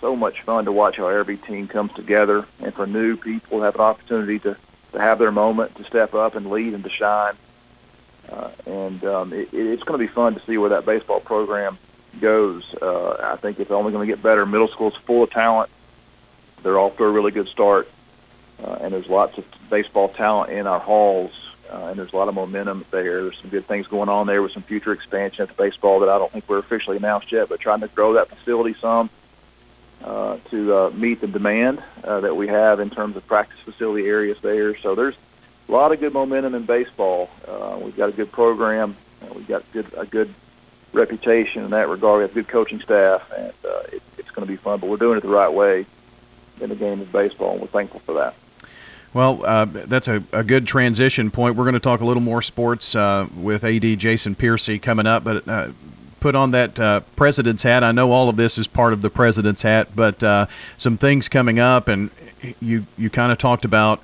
[0.00, 3.74] so much fun to watch how every team comes together, and for new people have
[3.74, 4.56] an opportunity to
[4.92, 7.34] to have their moment, to step up and lead and to shine.
[8.28, 11.78] Uh, and um, it, it's going to be fun to see where that baseball program
[12.20, 12.64] goes.
[12.80, 14.44] Uh, I think it's only going to get better.
[14.46, 15.70] Middle school's full of talent.
[16.62, 17.88] They're off to a really good start,
[18.62, 21.32] uh, and there's lots of baseball talent in our halls,
[21.72, 23.22] uh, and there's a lot of momentum there.
[23.22, 26.08] There's some good things going on there with some future expansion at the baseball that
[26.08, 29.08] I don't think we're officially announced yet, but trying to grow that facility some
[30.04, 34.06] uh, to uh, meet the demand uh, that we have in terms of practice facility
[34.06, 34.76] areas there.
[34.78, 35.14] So there's
[35.68, 37.28] a lot of good momentum in baseball.
[37.46, 38.96] Uh, we've got a good program.
[39.22, 40.34] Uh, we've got good, a good
[40.92, 42.18] reputation in that regard.
[42.18, 44.80] We have good coaching staff, and uh, it, it's going to be fun.
[44.80, 45.86] But we're doing it the right way
[46.60, 48.34] in the game of baseball, and we're thankful for that.
[49.12, 51.56] Well, uh, that's a, a good transition point.
[51.56, 55.24] We're going to talk a little more sports uh, with AD Jason Piercy coming up,
[55.24, 55.70] but uh,
[56.20, 57.82] put on that uh, president's hat.
[57.82, 61.28] I know all of this is part of the president's hat, but uh, some things
[61.28, 62.10] coming up, and
[62.60, 64.02] you you kind of talked about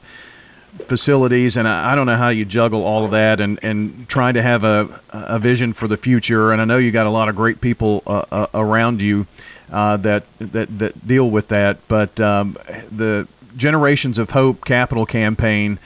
[0.86, 4.34] facilities, and I, I, don't know how you juggle all of that and, and trying
[4.34, 6.52] to have a, a vision for the future.
[6.52, 9.26] And I know you got a lot of great people uh, uh around you
[9.72, 12.58] uh, that that that deal with that, but um,
[12.90, 13.26] the
[13.56, 15.78] Generations of Hope Capital campaign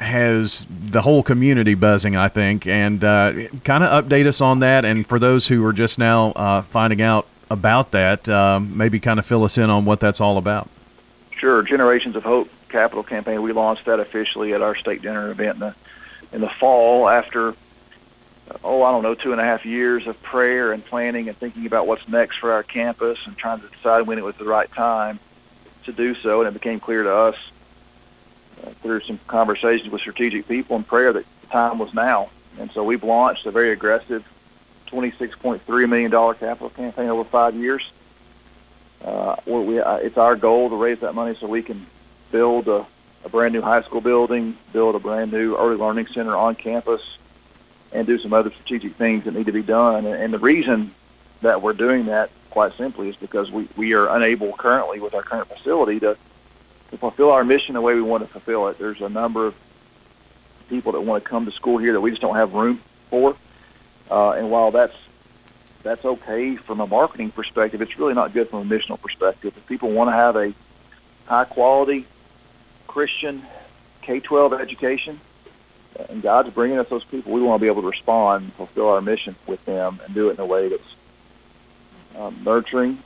[0.00, 3.32] has the whole community buzzing, I think, and uh,
[3.64, 4.84] kind of update us on that.
[4.84, 8.28] And for those who are just now uh, finding out about that.
[8.28, 10.70] Um, maybe kind of fill us in on what that's all about.
[11.32, 11.62] Sure.
[11.62, 13.42] Generations of Hope Capital Campaign.
[13.42, 15.74] We launched that officially at our state dinner event in the
[16.32, 17.56] in the fall after
[18.62, 21.66] oh I don't know two and a half years of prayer and planning and thinking
[21.66, 24.70] about what's next for our campus and trying to decide when it was the right
[24.72, 25.18] time
[25.84, 26.40] to do so.
[26.40, 27.36] And it became clear to us
[28.82, 32.30] through some conversations with strategic people and prayer that the time was now.
[32.58, 34.24] And so we've launched a very aggressive
[34.88, 37.90] $26.3 million capital campaign over five years.
[39.02, 41.86] Uh, we, uh, it's our goal to raise that money so we can
[42.32, 42.86] build a,
[43.24, 47.00] a brand new high school building, build a brand new early learning center on campus,
[47.92, 50.06] and do some other strategic things that need to be done.
[50.06, 50.94] And, and the reason
[51.42, 55.22] that we're doing that, quite simply, is because we, we are unable currently with our
[55.22, 56.16] current facility to,
[56.90, 58.78] to fulfill our mission the way we want to fulfill it.
[58.78, 59.54] There's a number of
[60.68, 63.36] people that want to come to school here that we just don't have room for.
[64.10, 64.94] Uh, and while that's
[65.82, 69.54] that's okay from a marketing perspective, it's really not good from a missional perspective.
[69.56, 70.52] If people want to have a
[71.24, 72.06] high quality
[72.86, 73.46] Christian
[74.02, 75.20] K-12 education,
[76.08, 79.00] and God's bringing us those people, we want to be able to respond fulfill our
[79.00, 80.82] mission with them and do it in a way that's
[82.16, 83.02] um, nurturing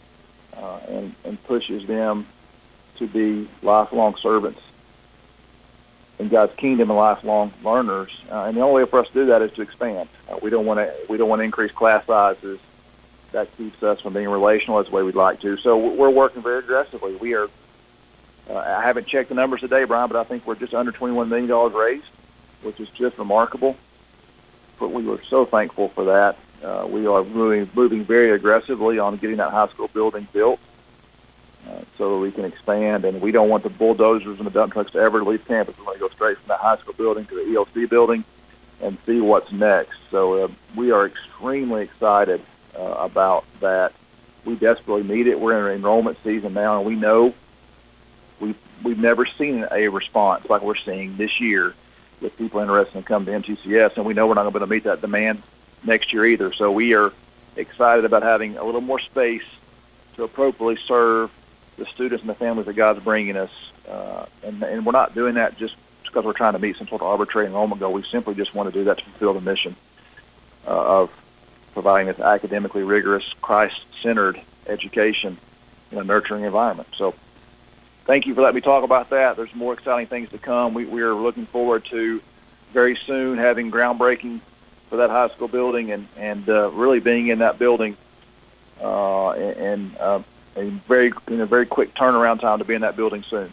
[0.57, 2.27] uh, and, and pushes them
[2.99, 4.61] to be lifelong servants
[6.19, 8.11] in God's kingdom and lifelong learners.
[8.31, 10.09] Uh, and the only way for us to do that is to expand.
[10.29, 12.61] Uh, we don't want to we don't want to increase class sizes.
[13.33, 15.57] That keeps us from being relational as the way we'd like to.
[15.59, 17.17] So we're working very aggressively.
[17.17, 17.49] We are.
[18.49, 21.29] Uh, I haven't checked the numbers today, Brian, but I think we're just under $21
[21.29, 22.05] million raised,
[22.63, 23.75] which is just remarkable.
[24.79, 26.37] But we were so thankful for that.
[26.63, 30.61] Uh, we are moving, moving very aggressively on getting that high school building built
[31.68, 33.05] uh, so that we can expand.
[33.05, 35.77] And we don't want the bulldozers and the dump trucks to ever leave campus.
[35.79, 38.24] We want to go straight from that high school building to the ELC building
[38.81, 39.96] and see what's next.
[40.11, 42.44] So uh, we are extremely excited
[42.77, 43.92] uh, about that.
[44.44, 45.40] We desperately need it.
[45.40, 47.35] We're in enrollment season now, and we know
[48.40, 51.74] we've we've never seen a response like we're seeing this year
[52.20, 54.64] with people interested in coming to MTCS, and we know we're not going to be
[54.64, 55.42] able to meet that demand
[55.83, 56.53] next year either.
[56.53, 57.12] So we are
[57.57, 59.44] excited about having a little more space
[60.16, 61.31] to appropriately serve
[61.77, 63.51] the students and the families that God's bringing us.
[63.89, 67.03] Uh, and, and we're not doing that just because we're trying to meet some sort
[67.03, 67.93] of arbitrary enrollment goal.
[67.93, 69.77] We simply just want to do that to fulfill the mission
[70.67, 71.11] uh, of
[71.73, 75.37] providing this academically rigorous, Christ-centered education
[75.91, 76.89] in a nurturing environment.
[76.97, 77.15] So
[78.07, 79.37] thank you for letting me talk about that.
[79.37, 80.73] There's more exciting things to come.
[80.73, 82.23] We, we are looking forward to
[82.73, 84.41] very soon having groundbreaking
[84.89, 87.97] for that high school building and, and uh, really being in that building
[88.81, 90.23] uh, and, uh,
[90.57, 93.53] a very in a very quick turnaround time to be in that building soon.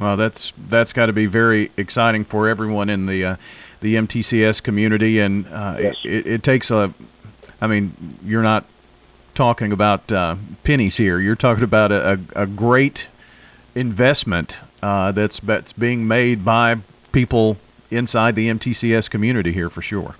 [0.00, 3.36] Well, that's that's got to be very exciting for everyone in the uh,
[3.80, 5.96] the MTCS community, and uh, yes.
[6.04, 6.92] it, it, takes a.
[7.60, 8.66] I mean, you're not
[9.34, 11.18] talking about uh, pennies here.
[11.20, 13.08] You're talking about a, a, a great
[13.74, 16.76] investment uh, that's that's being made by
[17.12, 17.56] people
[17.90, 20.16] inside the MTCS community here for sure.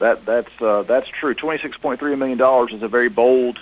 [0.00, 1.34] That that's uh, that's true.
[1.34, 3.60] Twenty six point three million dollars is a very bold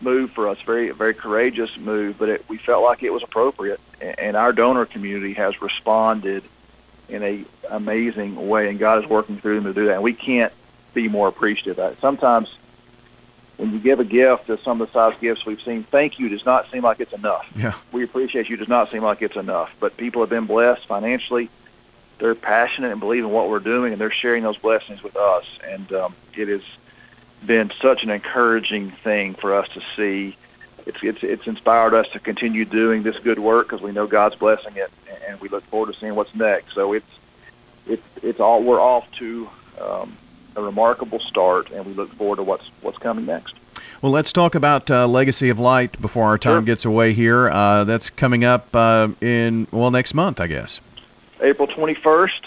[0.00, 3.80] move for us, very very courageous move, but it, we felt like it was appropriate,
[4.00, 6.44] and our donor community has responded
[7.08, 9.94] in a amazing way, and God is working through them to do that.
[9.94, 10.52] And we can't
[10.94, 11.78] be more appreciative.
[11.78, 12.00] of that.
[12.00, 12.48] Sometimes
[13.56, 16.28] when you give a gift to some of the size gifts we've seen, thank you
[16.28, 17.46] does not seem like it's enough.
[17.54, 17.74] Yeah.
[17.92, 21.50] We appreciate you does not seem like it's enough, but people have been blessed financially.
[22.18, 25.44] They're passionate and believe in what we're doing, and they're sharing those blessings with us.
[25.64, 26.62] And um, it is
[27.46, 30.36] been such an encouraging thing for us to see.
[30.86, 34.36] It's it's it's inspired us to continue doing this good work because we know God's
[34.36, 34.90] blessing it,
[35.26, 36.74] and we look forward to seeing what's next.
[36.74, 37.06] So it's
[37.86, 39.48] it's it's all we're off to
[39.80, 40.16] um,
[40.54, 43.54] a remarkable start, and we look forward to what's what's coming next.
[44.02, 46.62] Well, let's talk about uh, Legacy of Light before our time sure.
[46.62, 47.48] gets away here.
[47.48, 50.80] Uh, that's coming up uh, in well next month, I guess.
[51.40, 52.46] April twenty first.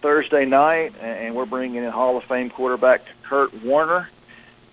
[0.00, 4.08] Thursday night, and we're bringing in Hall of Fame quarterback Kurt Warner.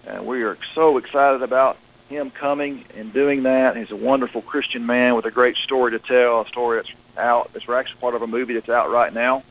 [0.06, 1.78] And we are so excited about
[2.10, 3.76] him coming and doing that.
[3.76, 7.52] He's a wonderful Christian man with a great story to tell, a story that's out.
[7.56, 9.44] It's actually part of a movie that's out right now.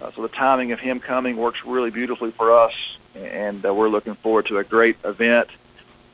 [0.00, 2.72] Uh, so the timing of him coming works really beautifully for us,
[3.14, 5.48] and uh, we're looking forward to a great event.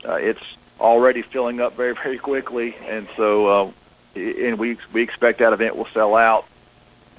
[0.07, 0.43] Uh, it's
[0.79, 3.71] already filling up very, very quickly, and so uh,
[4.15, 6.45] and we we expect that event will sell out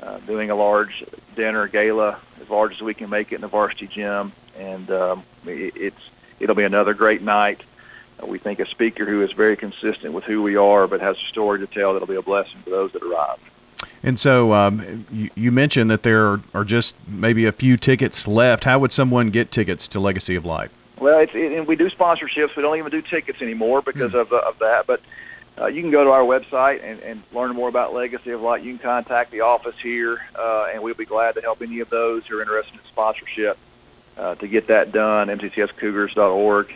[0.02, 1.04] uh, doing a large
[1.36, 5.24] dinner gala as large as we can make it in the varsity gym, and um,
[5.46, 7.62] it, it's it'll be another great night.
[8.20, 11.16] Uh, we think a speaker who is very consistent with who we are, but has
[11.16, 13.38] a story to tell that'll be a blessing to those that arrive.
[14.02, 18.26] And so um, you, you, mentioned that there are, are, just maybe a few tickets
[18.26, 18.64] left.
[18.64, 20.72] How would someone get tickets to Legacy of Life?
[20.98, 22.56] Well, it's it, and we do sponsorships.
[22.56, 24.20] We don't even do tickets anymore because mm.
[24.20, 24.86] of, of that.
[24.86, 25.00] But
[25.58, 28.62] uh, you can go to our website and, and learn more about Legacy of Light.
[28.62, 31.90] You can contact the office here, uh, and we'll be glad to help any of
[31.90, 33.58] those who are interested in sponsorship
[34.16, 35.28] uh, to get that done.
[35.28, 36.72] MTCSCougars.org.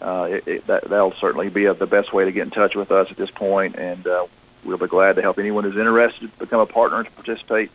[0.00, 2.76] Uh, it, it, that, that'll certainly be a, the best way to get in touch
[2.76, 4.26] with us at this point, and uh,
[4.64, 7.70] we'll be glad to help anyone who's interested become a partner and to participate,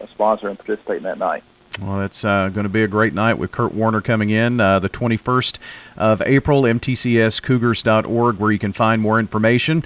[0.00, 1.42] a sponsor, and participate in that night.
[1.80, 4.78] Well, it's uh, going to be a great night with Kurt Warner coming in uh,
[4.78, 5.58] the 21st
[5.96, 9.84] of April, mtcscougars.org, where you can find more information.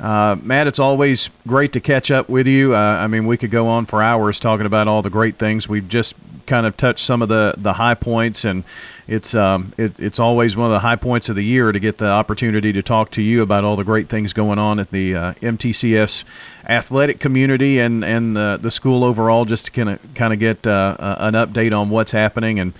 [0.00, 2.74] Uh, Matt, it's always great to catch up with you.
[2.74, 5.68] Uh, I mean, we could go on for hours talking about all the great things.
[5.68, 6.14] We've just
[6.46, 8.64] kind of touched some of the, the high points, and
[9.06, 11.98] it's um, it, it's always one of the high points of the year to get
[11.98, 15.14] the opportunity to talk to you about all the great things going on at the
[15.14, 16.24] uh, MTCS
[16.66, 20.66] athletic community and and the, the school overall, just to kind of kind of get
[20.66, 22.72] uh, an update on what's happening, and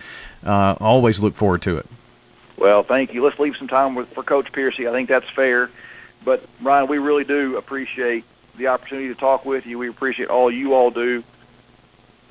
[0.43, 1.87] uh, always look forward to it.
[2.57, 3.23] Well, thank you.
[3.23, 4.89] Let's leave some time with, for Coach Piercy.
[4.89, 5.71] I think that's fair.
[6.25, 8.25] But Ryan, we really do appreciate
[8.59, 9.79] the opportunity to talk with you.
[9.79, 11.25] We appreciate all you all do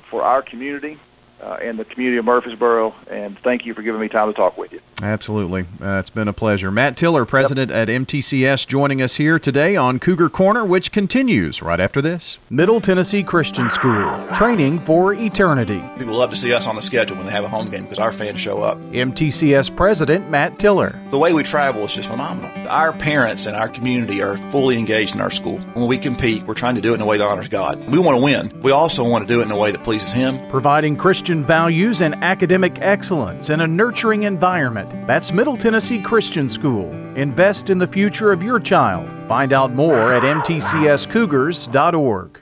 [0.10, 1.00] for our community
[1.42, 2.94] uh, and the community of Murfreesboro.
[3.10, 4.82] And thank you for giving me time to talk with you.
[5.02, 5.66] Absolutely.
[5.82, 6.72] Uh, it's been a pleasure.
[6.72, 7.88] Matt Tiller, president yep.
[7.88, 12.38] at MTCS, joining us here today on Cougar Corner, which continues right after this.
[12.50, 15.82] Middle Tennessee Christian School, training for eternity.
[15.98, 18.00] People love to see us on the schedule when they have a home game because
[18.00, 18.78] our fans show up.
[18.92, 21.00] MTCS president Matt Tiller.
[21.12, 22.52] The way we travel is just phenomenal.
[22.68, 25.60] Our parents and our community are fully engaged in our school.
[25.74, 27.80] When we compete, we're trying to do it in a way that honors God.
[27.90, 28.62] We want to win.
[28.62, 30.40] We also want to do it in a way that pleases Him.
[30.50, 36.92] Providing Christian values and academic excellence in a nurturing environment that's Middle Tennessee Christian School.
[37.16, 39.08] Invest in the future of your child.
[39.28, 42.40] Find out more at mtcscougars.org.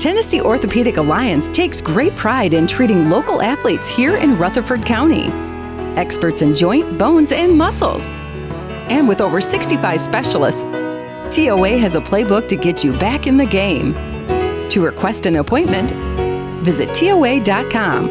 [0.00, 5.26] Tennessee Orthopedic Alliance takes great pride in treating local athletes here in Rutherford County.
[5.96, 8.08] Experts in joint, bones, and muscles.
[8.88, 10.62] And with over 65 specialists,
[11.30, 13.94] TOA has a playbook to get you back in the game.
[14.70, 15.92] To request an appointment,
[16.62, 18.08] visit TOA.com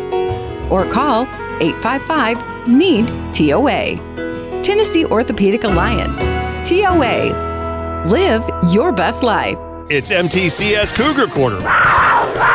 [0.72, 1.24] or call
[1.62, 4.62] 855 need TOA.
[4.64, 6.20] Tennessee Orthopedic Alliance.
[6.68, 8.06] TOA.
[8.08, 9.58] Live your best life.
[9.90, 11.60] It's MTCS Cougar Corner.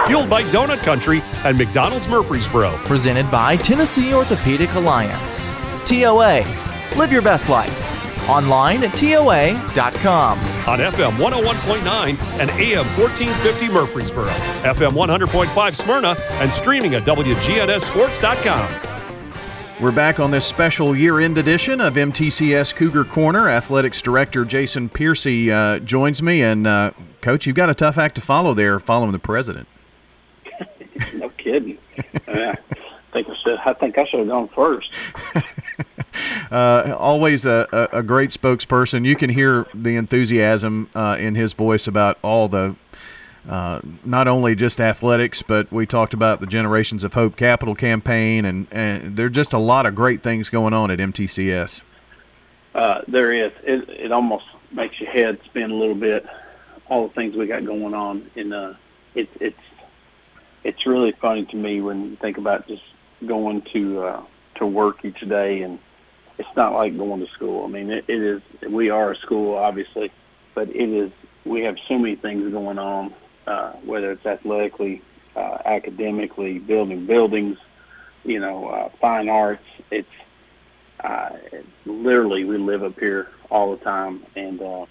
[0.07, 2.70] Fueled by Donut Country and McDonald's Murfreesboro.
[2.84, 5.53] Presented by Tennessee Orthopedic Alliance.
[5.84, 6.42] TOA.
[6.97, 8.05] Live your best life.
[8.28, 10.38] Online at TOA.com.
[10.66, 14.28] On FM 101.9 and AM 1450 Murfreesboro,
[14.62, 18.96] FM 100.5 Smyrna, and streaming at WGNSSports.com.
[19.80, 23.50] We're back on this special year end edition of MTCS Cougar Corner.
[23.50, 26.42] Athletics Director Jason Piercy uh, joins me.
[26.42, 29.68] And, uh, Coach, you've got a tough act to follow there following the president.
[31.14, 31.76] no kidding.
[32.26, 32.54] I
[33.12, 34.90] think I, should, I think I should have gone first.
[36.50, 39.04] uh, always a, a, great spokesperson.
[39.06, 42.76] You can hear the enthusiasm uh, in his voice about all the
[43.48, 48.44] uh, not only just athletics, but we talked about the Generations of Hope Capital campaign,
[48.44, 51.82] and, and there are just a lot of great things going on at MTCS.
[52.74, 53.52] Uh, there is.
[53.62, 56.26] It, it almost makes your head spin a little bit.
[56.88, 58.74] All the things we got going on, and uh,
[59.14, 59.58] it, it's
[60.62, 62.82] it's really funny to me when you think about just
[63.24, 64.22] going to uh,
[64.56, 65.78] to work each day, and
[66.39, 67.64] it's not like going to school.
[67.64, 68.43] I mean, it, it is.
[68.68, 70.12] We are a school, obviously,
[70.55, 71.11] but it is.
[71.45, 73.14] We have so many things going on
[73.47, 75.03] uh, whether it's athletically,
[75.37, 77.59] uh, academically, building buildings,
[78.24, 79.64] you know, uh, fine arts.
[79.91, 80.09] It's
[81.01, 81.30] uh,
[81.84, 84.87] literally we live up here all the time, and uh,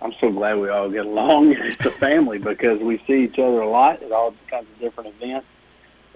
[0.00, 1.52] I'm so glad we all get along.
[1.58, 5.14] it's a family because we see each other a lot at all kinds of different
[5.16, 5.46] events,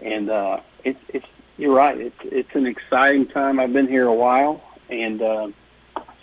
[0.00, 1.26] and uh, it's it's
[1.58, 2.00] you're right.
[2.00, 3.60] It's it's an exciting time.
[3.60, 5.48] I've been here a while, and uh,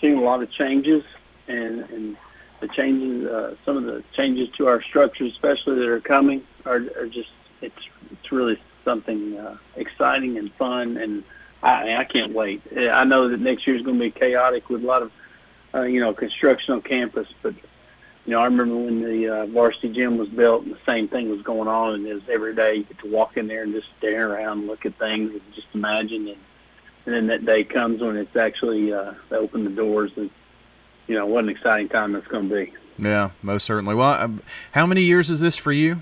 [0.01, 1.03] seen a lot of changes,
[1.47, 2.17] and and
[2.61, 6.81] the changes, uh, some of the changes to our structures, especially that are coming, are,
[6.97, 7.29] are just
[7.61, 7.75] it's
[8.11, 11.23] it's really something uh, exciting and fun, and
[11.61, 12.61] I I can't wait.
[12.75, 15.11] I know that next year is going to be chaotic with a lot of
[15.73, 17.53] uh, you know construction on campus, but
[18.25, 21.29] you know I remember when the uh, varsity gym was built, and the same thing
[21.29, 23.73] was going on, and it was every day you get to walk in there and
[23.73, 26.37] just stare around, and look at things, and just imagine and
[27.05, 30.29] and then that day comes when it's actually uh, they open the doors and
[31.07, 32.73] you know, what an exciting time that's going to be.
[32.97, 33.95] Yeah, most certainly.
[33.95, 34.39] Well,
[34.71, 36.01] how many years is this for you?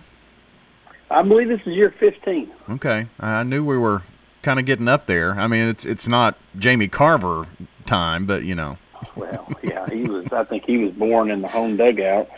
[1.09, 2.51] I believe this is year 15.
[2.71, 4.03] Okay, I knew we were
[4.41, 5.31] kind of getting up there.
[5.33, 7.47] I mean, it's it's not Jamie Carver
[7.85, 8.77] time, but you know.
[9.15, 10.27] Well, yeah, he was.
[10.31, 12.29] I think he was born in the home dugout,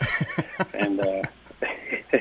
[0.74, 1.22] and uh,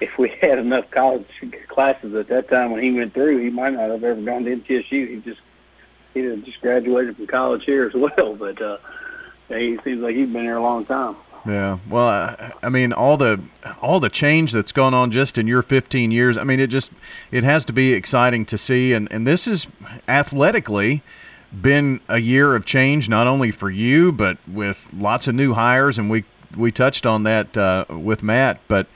[0.00, 1.26] if we had enough college
[1.68, 4.56] classes at that time when he went through, he might not have ever gone to
[4.56, 5.08] MTSU.
[5.08, 5.40] He just
[6.14, 8.78] he just graduated from college here as well, but uh,
[9.48, 11.16] he seems like he's been here a long time.
[11.46, 13.40] Yeah, well, I, I mean, all the
[13.80, 16.36] all the change that's gone on just in your 15 years.
[16.36, 16.90] I mean, it just
[17.30, 19.66] it has to be exciting to see, and and this is
[20.08, 21.02] athletically
[21.60, 25.98] been a year of change, not only for you, but with lots of new hires,
[25.98, 26.24] and we
[26.56, 28.86] we touched on that uh, with Matt, but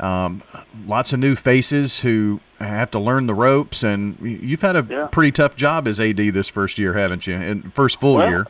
[0.00, 0.42] um,
[0.86, 5.06] lots of new faces who have to learn the ropes, and you've had a Yeah.
[5.12, 7.34] pretty tough job as AD this first year, haven't you?
[7.34, 8.46] And first full Well, year.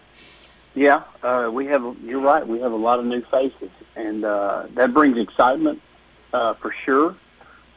[0.74, 1.82] Yeah, uh, we have.
[2.04, 2.46] You're right.
[2.46, 5.80] We have a lot of new faces, and uh, that brings excitement
[6.32, 7.14] uh, for sure.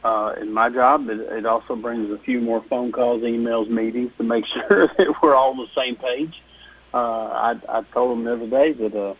[0.02, 4.10] Uh, in my job, it, it also brings a few more phone calls, emails, meetings
[4.16, 6.42] to make sure that we're all on the same page.
[6.92, 9.14] Uh, I, I told them the other day that uh,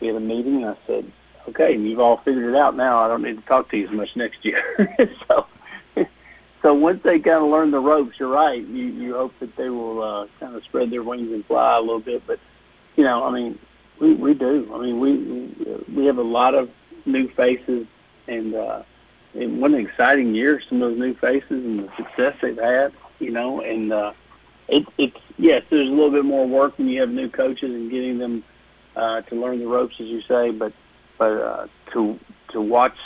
[0.00, 1.10] we had a meeting, and I said,
[1.48, 2.98] "Okay, you've all figured it out now.
[2.98, 4.94] I don't need to talk to you as much next year."
[5.28, 5.46] so,
[6.62, 8.60] so once they kind of learn the ropes, you're right.
[8.66, 11.80] You you hope that they will uh, kind of spread their wings and fly a
[11.80, 12.40] little bit, but
[12.96, 13.58] you know, I mean,
[14.00, 14.70] we we do.
[14.74, 16.68] I mean, we we have a lot of
[17.06, 17.86] new faces,
[18.26, 18.82] and uh,
[19.40, 20.60] and what an exciting year!
[20.68, 22.92] Some of those new faces and the success they've had.
[23.18, 24.12] You know, and uh,
[24.68, 27.90] it, it's yes, there's a little bit more work when you have new coaches and
[27.90, 28.44] getting them
[28.96, 30.50] uh, to learn the ropes, as you say.
[30.50, 30.72] But
[31.16, 32.18] but uh, to
[32.52, 32.96] to watch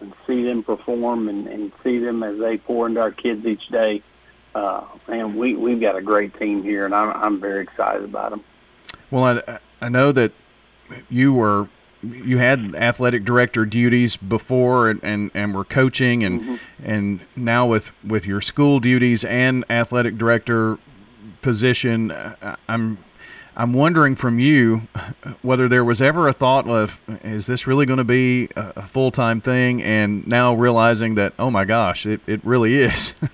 [0.00, 3.68] and see them perform and, and see them as they pour into our kids each
[3.68, 4.02] day.
[4.54, 8.30] Uh, man, we we've got a great team here, and I'm I'm very excited about
[8.30, 8.44] them.
[9.10, 10.32] Well, I, I know that
[11.08, 11.68] you were
[12.02, 17.92] you had athletic director duties before and, and, and were coaching and and now with
[18.04, 20.78] with your school duties and athletic director
[21.42, 22.12] position
[22.68, 22.98] I'm
[23.54, 24.88] I'm wondering from you
[25.42, 28.86] whether there was ever a thought of is this really going to be a, a
[28.86, 29.82] full-time thing?
[29.82, 33.14] And now realizing that oh my gosh it, it really is.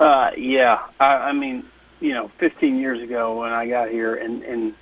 [0.00, 1.62] Uh, yeah, I, I mean,
[2.00, 4.74] you know, 15 years ago when I got here, and and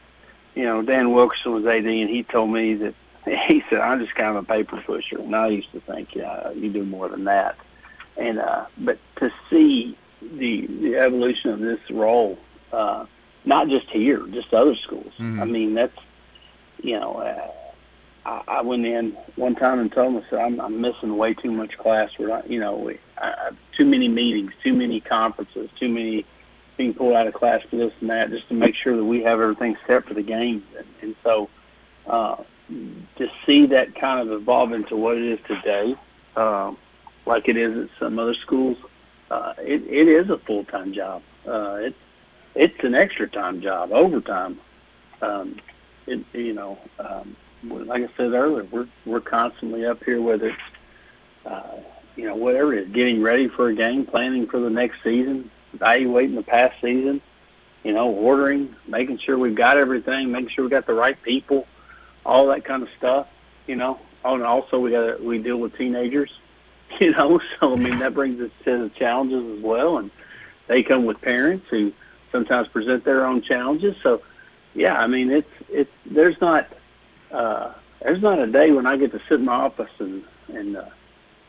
[0.59, 2.95] you know, Dan Wilkerson was AD, and he told me that
[3.25, 6.51] he said I'm just kind of a paper pusher, and I used to think, yeah,
[6.51, 7.57] you do more than that.
[8.17, 12.37] And uh, but to see the the evolution of this role,
[12.73, 13.07] uh,
[13.45, 15.13] not just here, just other schools.
[15.19, 15.99] I mean, that's
[16.83, 17.15] you know.
[17.19, 17.51] Uh,
[18.27, 21.79] I, I went in one time and told said, I'm, I'm missing way too much
[21.79, 22.11] class.
[22.19, 26.27] We're not, you know, we, I- too many meetings, too many conferences, too many
[26.79, 29.23] being pulled out of class for this and that, just to make sure that we
[29.25, 30.63] have everything set for the games.
[30.79, 31.51] And, and so,
[32.07, 32.37] uh,
[32.69, 35.95] to see that kind of evolve into what it is today,
[36.37, 36.73] uh,
[37.27, 38.79] like it is at some other schools,
[39.31, 41.23] uh, it, it is a full time job.
[41.47, 41.99] Uh, it's
[42.55, 44.59] it's an extra time job, overtime.
[45.21, 45.61] Um,
[46.07, 50.59] it, you know, um, like I said earlier, we're we're constantly up here, whether it's
[51.47, 51.77] uh,
[52.17, 55.51] you know whatever it is, getting ready for a game, planning for the next season,
[55.79, 57.21] evaluating the past season,
[57.85, 61.67] you know, ordering, making sure we've got everything, making sure we got the right people,
[62.27, 63.29] all that kind of stuff.
[63.67, 66.31] You know, oh, and also we got we deal with teenagers.
[67.01, 70.11] You know, so I mean that brings us to the challenges as well, and
[70.69, 71.93] they come with parents who
[72.33, 73.95] sometimes present their own challenges.
[74.03, 74.23] So,
[74.75, 76.67] yeah, I mean it's it's there's not
[77.31, 80.79] uh, there's not a day when I get to sit in my office and and
[80.79, 80.87] uh,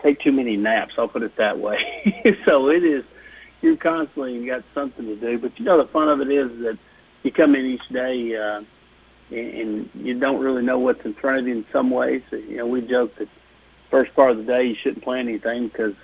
[0.04, 0.96] take too many naps.
[0.98, 2.36] I'll put it that way.
[2.46, 3.06] so it is
[3.62, 5.38] you're constantly got something to do.
[5.38, 6.78] But you know the fun of it is that
[7.24, 8.64] you come in each day uh,
[9.32, 12.22] and, and you don't really know what's in front of you in some ways.
[12.32, 13.28] You know we joke that
[13.89, 15.95] first part of the day you shouldn't plan anything because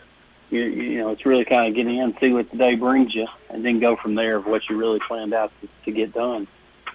[0.49, 3.27] you you know it's really kind of getting in, see what the day brings you,
[3.49, 6.47] and then go from there of what you really planned out to, to get done.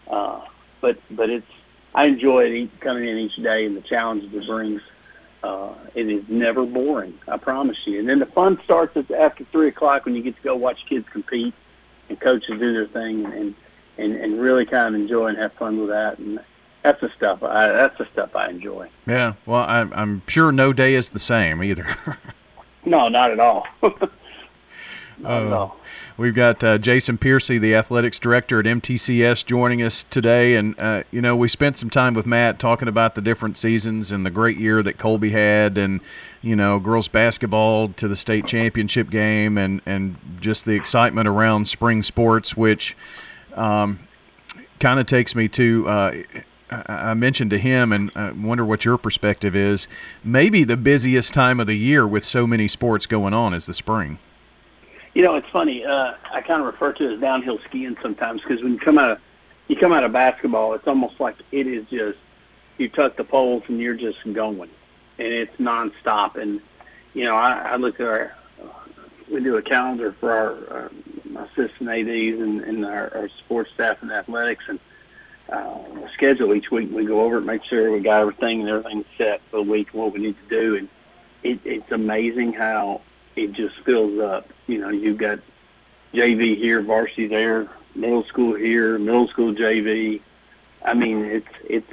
[0.08, 0.40] Uh,
[0.80, 1.46] but but it's
[1.94, 4.82] I enjoy it coming in each day and the challenges it brings.
[5.42, 7.98] Uh, it is never boring, I promise you.
[7.98, 10.78] And then the fun starts at, after three o'clock when you get to go watch
[10.88, 11.54] kids compete
[12.10, 13.54] and coaches do their thing and
[13.96, 16.18] and and really kind of enjoy and have fun with that.
[16.18, 16.40] And
[16.82, 18.88] that's the stuff I that's the stuff I enjoy.
[19.06, 21.86] yeah well I'm, I'm sure no day is the same either
[22.84, 23.66] No, not at all.
[23.82, 24.00] not
[25.22, 25.76] at Uh, all.
[26.20, 30.54] We've got uh, Jason Piercy, the athletics director at MTCS, joining us today.
[30.54, 34.12] And, uh, you know, we spent some time with Matt talking about the different seasons
[34.12, 36.02] and the great year that Colby had and,
[36.42, 41.68] you know, girls basketball to the state championship game and, and just the excitement around
[41.68, 42.94] spring sports, which
[43.54, 44.00] um,
[44.78, 45.88] kind of takes me to.
[45.88, 46.22] Uh,
[46.70, 49.88] I I mentioned to him, and I wonder what your perspective is.
[50.22, 53.74] Maybe the busiest time of the year with so many sports going on is the
[53.74, 54.18] spring.
[55.14, 55.84] You know, it's funny.
[55.84, 58.98] Uh, I kind of refer to it as downhill skiing sometimes because when you come
[58.98, 59.18] out of
[59.68, 62.18] you come out of basketball, it's almost like it is just
[62.78, 64.70] you tuck the poles and you're just going,
[65.18, 66.36] and it's nonstop.
[66.36, 66.60] And
[67.14, 68.36] you know, I, I look at our
[69.30, 70.90] we do a calendar for our, our
[71.24, 74.80] my assistant ads and, and our, our sports staff and athletics and
[75.50, 75.78] uh,
[76.14, 76.90] schedule each week.
[76.92, 79.88] We go over it, make sure we got everything and everything's set for the week
[79.92, 80.76] and what we need to do.
[80.76, 80.88] And
[81.42, 83.02] it, it's amazing how
[83.36, 84.48] it just fills up.
[84.66, 85.40] You know, you've got
[86.14, 90.20] JV here, varsity there, middle school here, middle school JV.
[90.84, 91.92] I mean, it's it's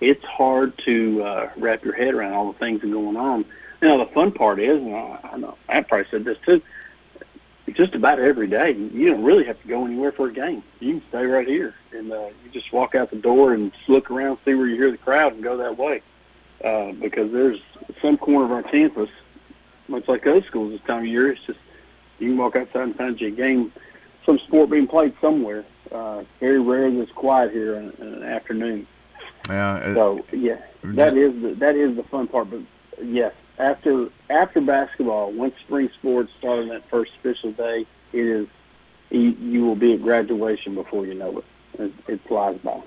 [0.00, 3.44] it's hard to uh, wrap your head around all the things that are going on.
[3.80, 6.62] You know, the fun part is, and I, I know I probably said this too.
[7.72, 10.62] Just about every day, you don't really have to go anywhere for a game.
[10.80, 14.10] You can stay right here, and uh, you just walk out the door and look
[14.10, 16.02] around, see where you hear the crowd, and go that way.
[16.62, 17.60] Uh, because there's
[18.00, 19.08] some corner of our campus,
[19.88, 21.58] much like other schools this time of year, it's just
[22.18, 23.72] you can walk outside and find you a game,
[24.24, 25.64] some sport being played somewhere.
[25.92, 28.86] Uh, very rare that it's quiet here in, in an afternoon.
[29.48, 29.76] Yeah.
[29.78, 32.50] It, so yeah, that is the that is the fun part.
[32.50, 32.60] But
[33.02, 38.48] yes, after after basketball, once spring sports start on that first official day, it is
[39.10, 41.44] you, you will be at graduation before you know it.
[41.78, 42.80] It, it flies by.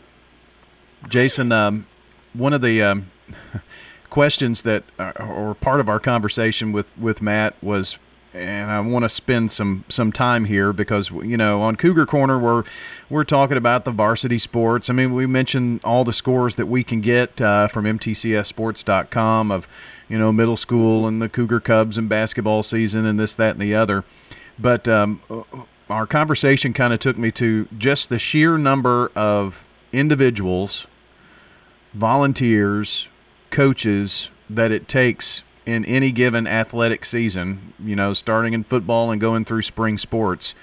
[1.07, 1.85] Jason, um,
[2.33, 3.11] one of the um,
[4.09, 7.97] questions that uh, or part of our conversation with with Matt was
[8.33, 12.37] and I want to spend some some time here because you know on Cougar Corner
[12.37, 12.63] we're
[13.09, 14.89] we're talking about the varsity sports.
[14.89, 19.67] I mean, we mentioned all the scores that we can get uh, from MTCSSports.com of
[20.07, 23.61] you know middle school and the Cougar Cubs and basketball season and this that and
[23.61, 24.03] the other.
[24.59, 25.21] But um,
[25.89, 30.87] our conversation kind of took me to just the sheer number of individuals,
[31.93, 33.07] volunteers,
[33.57, 39.19] coaches that it takes in any given athletic season, you know, starting in football and
[39.19, 40.53] going through spring sports,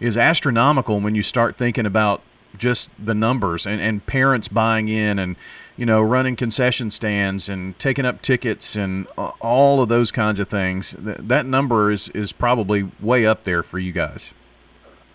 [0.00, 2.20] is astronomical when you start thinking about
[2.58, 5.34] just the numbers and, and parents buying in and,
[5.78, 9.06] you know, running concession stands and taking up tickets and
[9.40, 10.94] all of those kinds of things.
[10.98, 14.34] That, that number is, is probably way up there for you guys.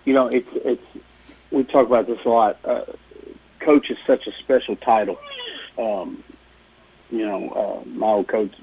[0.05, 1.05] You know, it's, it's,
[1.51, 2.57] we talk about this a lot.
[2.65, 2.81] Uh,
[3.59, 5.19] coach is such a special title.
[5.77, 6.23] Um,
[7.11, 8.53] you know, uh, my old coach,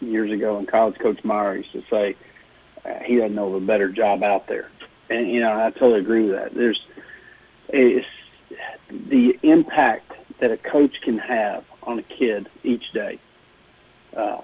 [0.00, 2.16] years ago in college, Coach Meyer used to say
[2.84, 4.70] uh, he doesn't know of a better job out there,
[5.08, 6.54] and you know I totally agree with that.
[6.54, 6.80] There's
[7.68, 8.06] it's
[8.90, 13.18] the impact that a coach can have on a kid each day.
[14.16, 14.40] Uh,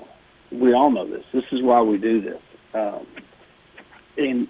[0.52, 1.24] we all know this.
[1.32, 2.42] This is why we do this,
[2.74, 3.06] um,
[4.16, 4.48] and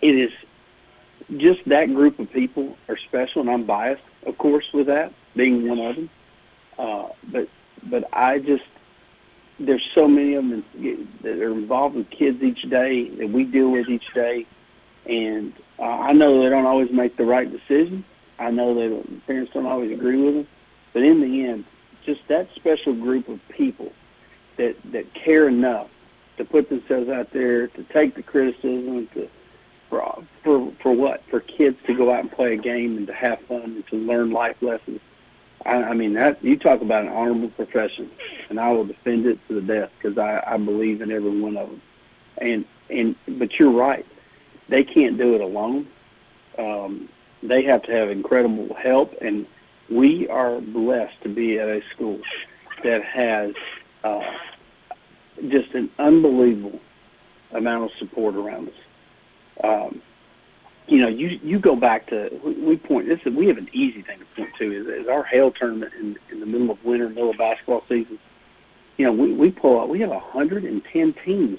[0.00, 0.30] it is
[1.38, 5.68] just that group of people are special, and I'm biased, of course, with that being
[5.68, 6.10] one of them.
[6.78, 7.48] Uh, but
[7.90, 8.64] but I just
[9.58, 10.64] there's so many of them
[11.22, 14.46] that are involved with kids each day that we deal with each day,
[15.06, 18.04] and uh, I know they don't always make the right decision.
[18.38, 20.48] I know that parents don't always agree with them,
[20.92, 21.64] but in the end,
[22.04, 23.92] just that special group of people
[24.56, 25.88] that that care enough
[26.36, 29.28] to put themselves out there to take the criticism to
[29.88, 31.22] for for for what?
[31.30, 33.96] For kids to go out and play a game and to have fun and to
[33.96, 35.00] learn life lessons
[35.64, 38.10] I, I mean, that you talk about an honorable profession,
[38.48, 41.56] and I will defend it to the death because I, I believe in every one
[41.56, 41.82] of them.
[42.38, 44.06] And and but you're right,
[44.68, 45.88] they can't do it alone.
[46.58, 47.08] Um,
[47.42, 49.46] they have to have incredible help, and
[49.90, 52.20] we are blessed to be at a school
[52.82, 53.54] that has
[54.02, 54.22] uh,
[55.48, 56.80] just an unbelievable
[57.52, 58.74] amount of support around us.
[59.62, 60.02] Um,
[60.86, 63.20] you know, you you go back to we point this.
[63.24, 66.40] We have an easy thing to point to is, is our hail tournament in, in
[66.40, 68.18] the middle of winter, middle of basketball season.
[68.98, 69.88] You know, we we pull out.
[69.88, 71.58] We have 110 teams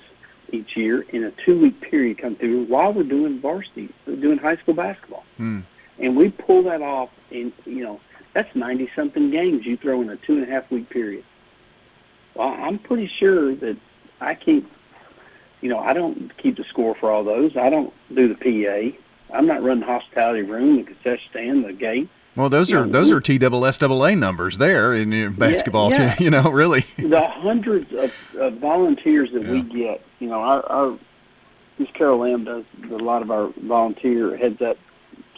[0.51, 4.38] each year in a two week period come through while we're doing varsity, we're doing
[4.38, 5.61] high school basketball, hmm.
[5.99, 7.09] and we pull that off.
[7.32, 7.99] In you know,
[8.34, 11.26] that's 90 something games you throw in a two and a half week period.
[12.36, 13.78] Well, I'm pretty sure that
[14.21, 14.69] I keep.
[15.61, 17.57] You know, I don't keep the score for all those.
[17.57, 18.95] I don't do the PA.
[19.34, 22.09] I'm not running the hospitality room, the concession stand, the gate.
[22.36, 25.91] Well, those you are know, those are TSSAA numbers there in basketball.
[25.91, 26.15] Yeah, yeah.
[26.19, 26.86] You know, really.
[26.97, 29.51] The hundreds of, of volunteers that yeah.
[29.51, 30.01] we get.
[30.19, 30.99] You know, our, our
[31.78, 34.78] Miss Carol Lamb does a lot of our volunteer heads up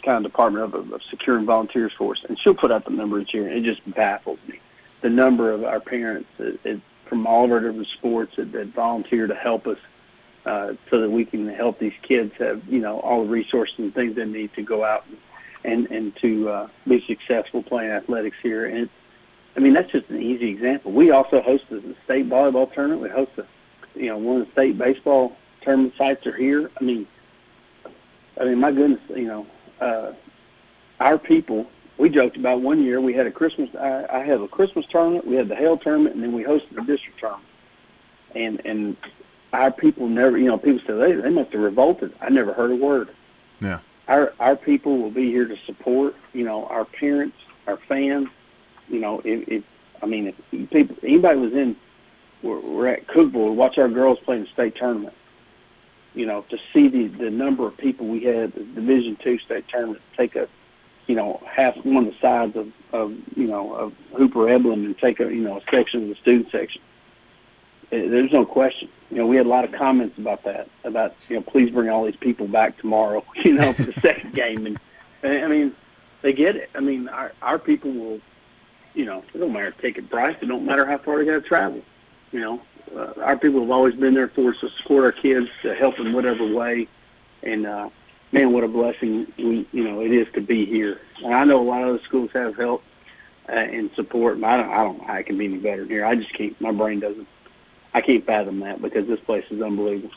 [0.04, 3.20] kind of department of, of securing volunteers for us, and she'll put out the number
[3.20, 4.60] each year, and it just baffles me.
[5.00, 8.68] The number of our parents that, that, from all of our different sports that, that
[8.68, 9.78] volunteer to help us
[10.48, 13.94] uh, so that we can help these kids have you know all the resources and
[13.94, 15.18] things they need to go out and
[15.64, 18.64] and, and to uh, be successful playing athletics here.
[18.64, 18.88] And
[19.56, 20.92] I mean that's just an easy example.
[20.92, 23.02] We also host the state volleyball tournament.
[23.02, 23.46] We host the
[23.94, 26.70] you know one of the state baseball tournament sites are here.
[26.80, 27.06] I mean,
[28.40, 29.46] I mean my goodness, you know,
[29.80, 30.12] uh,
[31.00, 31.66] our people.
[31.98, 33.68] We joked about one year we had a Christmas.
[33.74, 35.26] I, I had a Christmas tournament.
[35.26, 37.44] We had the Hail tournament, and then we hosted the district tournament.
[38.34, 38.96] And and
[39.52, 42.12] our people never, you know, people say they they must have revolted.
[42.20, 43.10] I never heard a word.
[43.60, 43.80] Yeah.
[44.06, 46.14] Our our people will be here to support.
[46.32, 47.36] You know, our parents,
[47.66, 48.28] our fans.
[48.88, 49.64] You know, if, if
[50.02, 51.76] I mean, if people anybody was in,
[52.42, 55.14] we're, we're at Cookeville to watch our girls play in the state tournament.
[56.14, 59.66] You know, to see the the number of people we had the Division Two state
[59.68, 60.48] tournament take a,
[61.06, 64.98] you know, half one of the sides of of you know of Hooper Eblen and
[64.98, 66.82] take a you know a section of the student section.
[67.90, 68.88] There's no question.
[69.10, 70.68] You know, we had a lot of comments about that.
[70.84, 73.24] About you know, please bring all these people back tomorrow.
[73.36, 74.78] You know, for the second game, and,
[75.22, 75.74] and I mean,
[76.22, 76.70] they get it.
[76.74, 78.20] I mean, our our people will.
[78.94, 80.36] You know, it don't matter ticket price.
[80.40, 81.82] It don't matter how far they got to travel.
[82.32, 82.62] You know,
[82.96, 85.98] uh, our people have always been there for us to support our kids, to help
[85.98, 86.88] in whatever way,
[87.42, 87.90] and uh,
[88.32, 91.00] man, what a blessing we you know it is to be here.
[91.24, 92.82] And I know a lot of other schools have help
[93.48, 96.04] uh, and support, and I don't I don't it can be any better here.
[96.04, 96.58] I just can't.
[96.60, 97.28] My brain doesn't.
[97.98, 100.14] I can't fathom that because this place is unbelievable.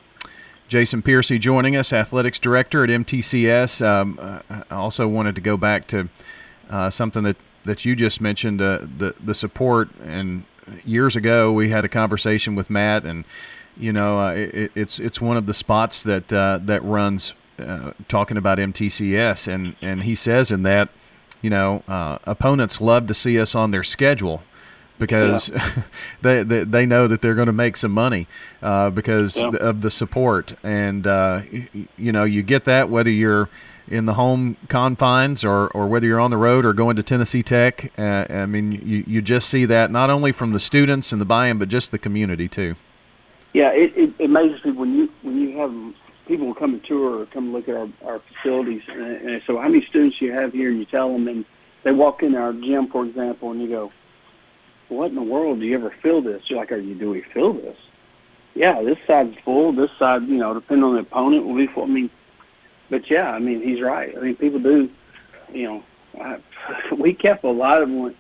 [0.68, 3.84] Jason Piercy joining us, athletics director at MTCS.
[3.84, 6.08] Um, uh, I also wanted to go back to
[6.70, 9.90] uh, something that, that you just mentioned, uh, the the support.
[10.00, 10.44] And
[10.86, 13.26] years ago, we had a conversation with Matt, and
[13.76, 17.94] you know, uh, it, it's it's one of the spots that uh, that runs uh,
[18.08, 20.90] talking about MTCS, and and he says in that,
[21.42, 24.44] you know, opponents love to see us on their schedule
[25.02, 25.52] because
[26.22, 28.28] they, they they know that they're going to make some money
[28.62, 29.50] uh, because Yeah.
[29.60, 33.50] of the support, and uh, y- you know you get that whether you're
[33.88, 37.44] in the home confines or, or whether you're on the road or going to Tennessee
[37.44, 37.92] Tech.
[37.98, 41.26] Uh, I mean, you, you just see that not only from the students and the
[41.26, 42.76] buy-in, but just the community too.
[43.54, 45.74] Yeah, it, it, it amazes me when you when you have
[46.28, 48.84] people will come and tour or come look at our, our facilities.
[48.88, 50.70] And, and so, how many students you have here?
[50.70, 51.44] And you tell them, and
[51.84, 53.92] they walk in our gym, for example, and you go,
[54.92, 55.60] "What in the world?
[55.60, 56.96] Do you ever feel this?" You're like, "Are you?
[56.96, 57.78] Do we feel this?"
[58.54, 59.72] Yeah, this side's full.
[59.72, 61.84] This side, you know, depending on the opponent, will be full.
[61.84, 62.10] I mean,
[62.90, 64.16] but yeah, I mean, he's right.
[64.16, 64.90] I mean, people do,
[65.52, 65.84] you know,
[66.20, 66.40] I,
[66.98, 68.16] we kept a lot of them.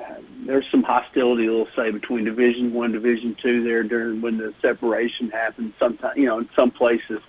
[0.00, 0.14] Uh,
[0.44, 5.30] there's some hostility, we'll say, between Division One, Division Two there during when the separation
[5.30, 5.74] happened.
[5.78, 7.20] Sometimes, you know, in some places,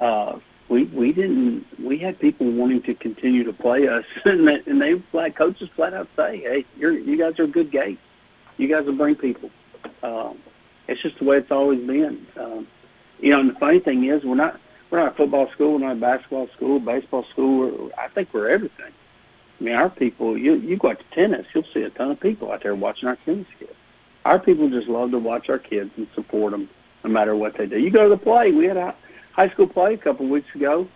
[0.00, 1.66] uh, we we didn't.
[1.82, 5.68] We had people wanting to continue to play us, and they, and they flat coaches
[5.74, 7.98] flat out say, "Hey, you're you guys are good gate.
[8.58, 9.50] You guys will bring people."
[10.02, 10.38] Um,
[10.88, 12.26] it's just the way it's always been.
[12.36, 12.66] Um,
[13.20, 15.86] you know, and the funny thing is, we're not we're not a football school, we're
[15.86, 17.58] not a basketball school, baseball school.
[17.58, 18.92] We're, I think we're everything.
[19.60, 22.20] I mean, our people, you you go out to tennis, you'll see a ton of
[22.20, 23.72] people out there watching our tennis kids.
[24.24, 26.68] Our people just love to watch our kids and support them
[27.04, 27.78] no matter what they do.
[27.78, 28.50] You go to the play.
[28.52, 28.94] We had a
[29.32, 30.88] high school play a couple of weeks ago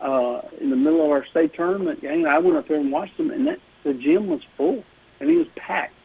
[0.00, 2.26] uh, in the middle of our state tournament game.
[2.26, 4.84] I went up there and watched them, and that the gym was full.
[5.20, 5.95] I mean, it was packed.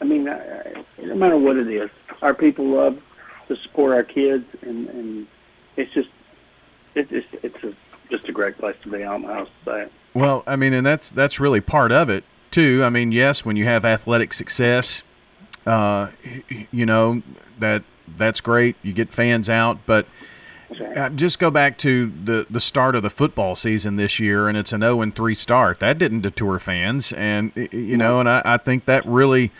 [0.00, 1.90] I mean, uh, no matter what it is,
[2.22, 2.98] our people love
[3.48, 5.26] to support our kids, and and
[5.76, 6.08] it's just
[6.94, 7.74] it's just it's a,
[8.10, 9.04] just a great place to be.
[9.04, 9.92] I how to say it.
[10.14, 12.82] Well, I mean, and that's that's really part of it too.
[12.84, 15.02] I mean, yes, when you have athletic success,
[15.66, 16.08] uh,
[16.70, 17.22] you know
[17.58, 17.82] that
[18.16, 18.76] that's great.
[18.82, 20.06] You get fans out, but
[20.96, 24.56] uh, just go back to the the start of the football season this year, and
[24.56, 25.80] it's an zero and three start.
[25.80, 29.52] That didn't deter fans, and you know, and I, I think that really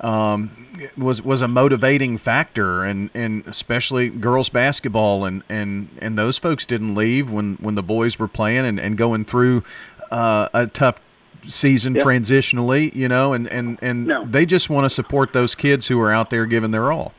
[0.00, 0.66] um,
[0.96, 6.66] was was a motivating factor, and, and especially girls basketball, and, and, and those folks
[6.66, 9.64] didn't leave when, when the boys were playing and, and going through
[10.10, 11.00] uh, a tough
[11.44, 12.02] season Yeah.
[12.02, 14.24] transitionally, you know, and, and, and No.
[14.24, 17.12] they just want to support those kids who are out there giving their all.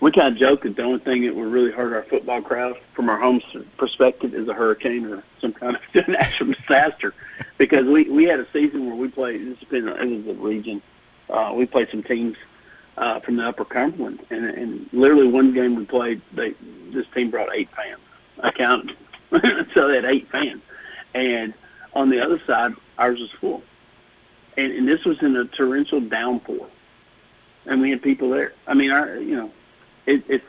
[0.00, 2.76] We kind of joke that the only thing that would really hurt our football crowd
[2.94, 3.40] from our home
[3.78, 7.14] perspective is a hurricane or some kind of natural disaster,
[7.58, 9.40] because we we had a season where we played.
[9.44, 10.80] This has been it was the region.
[11.30, 12.36] Uh, we played some teams
[12.96, 16.54] uh, from the Upper Cumberland, and, and literally one game we played, they
[16.92, 18.00] this team brought eight fans.
[18.40, 18.96] I counted,
[19.74, 20.62] so they had eight fans,
[21.14, 21.54] and
[21.92, 23.62] on the other side, ours was full,
[24.56, 26.68] and, and this was in a torrential downpour,
[27.66, 28.52] and we had people there.
[28.66, 29.52] I mean, our you know
[30.06, 30.44] it, it's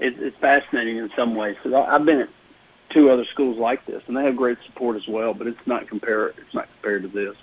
[0.00, 1.56] it, it's fascinating in some ways.
[1.64, 2.30] I, I've been at
[2.90, 5.34] two other schools like this, and they have great support as well.
[5.34, 7.36] But it's not compare it's not compared to this.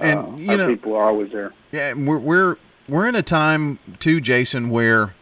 [0.00, 1.52] And, Uh, you know- people are always there.
[1.72, 2.56] Yeah, we're we're
[2.88, 5.14] we're in a time too, Jason, where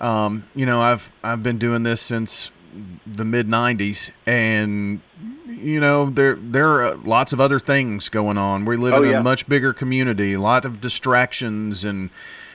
[0.00, 2.50] um, you know I've I've been doing this since
[3.06, 5.00] the mid '90s, and
[5.48, 8.64] you know there there are lots of other things going on.
[8.64, 9.20] We live Oh, in yeah.
[9.20, 12.10] a much bigger community, a lot of distractions, and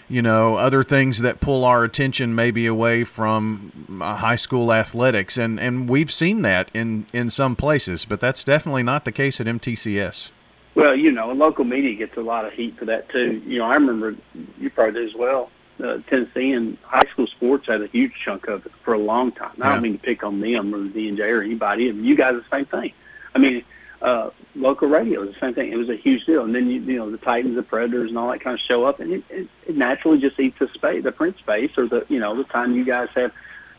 [0.09, 5.37] you know other things that pull our attention maybe away from uh, high school athletics,
[5.37, 9.39] and and we've seen that in in some places, but that's definitely not the case
[9.41, 10.29] at MTCS.
[10.77, 13.41] Well, you know, local media gets a lot of heat for that too.
[13.47, 14.15] You know, I remember
[14.59, 15.49] you probably do as well.
[15.83, 19.53] Uh, Tennessean high school sports had a huge chunk of it for a long time.
[19.59, 21.89] I don't mean to pick on them or the DNJ or anybody.
[21.89, 22.93] And you guys, the same thing.
[23.33, 23.63] I mean,
[24.03, 25.71] uh, local radio is the same thing.
[25.71, 26.43] It was a huge deal.
[26.43, 28.85] And then you, you know the Titans, the Predators, and all that kind of show
[28.85, 32.05] up, and it, it, it naturally just eats the space, the print space, or the
[32.07, 33.31] you know the time you guys have,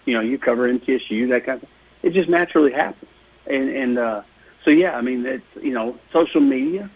[0.04, 1.68] you know, you cover MTSU, that kind of.
[2.02, 3.12] It just naturally happens.
[3.46, 4.22] And and uh,
[4.68, 6.90] so yeah, I mean, it's you know, social media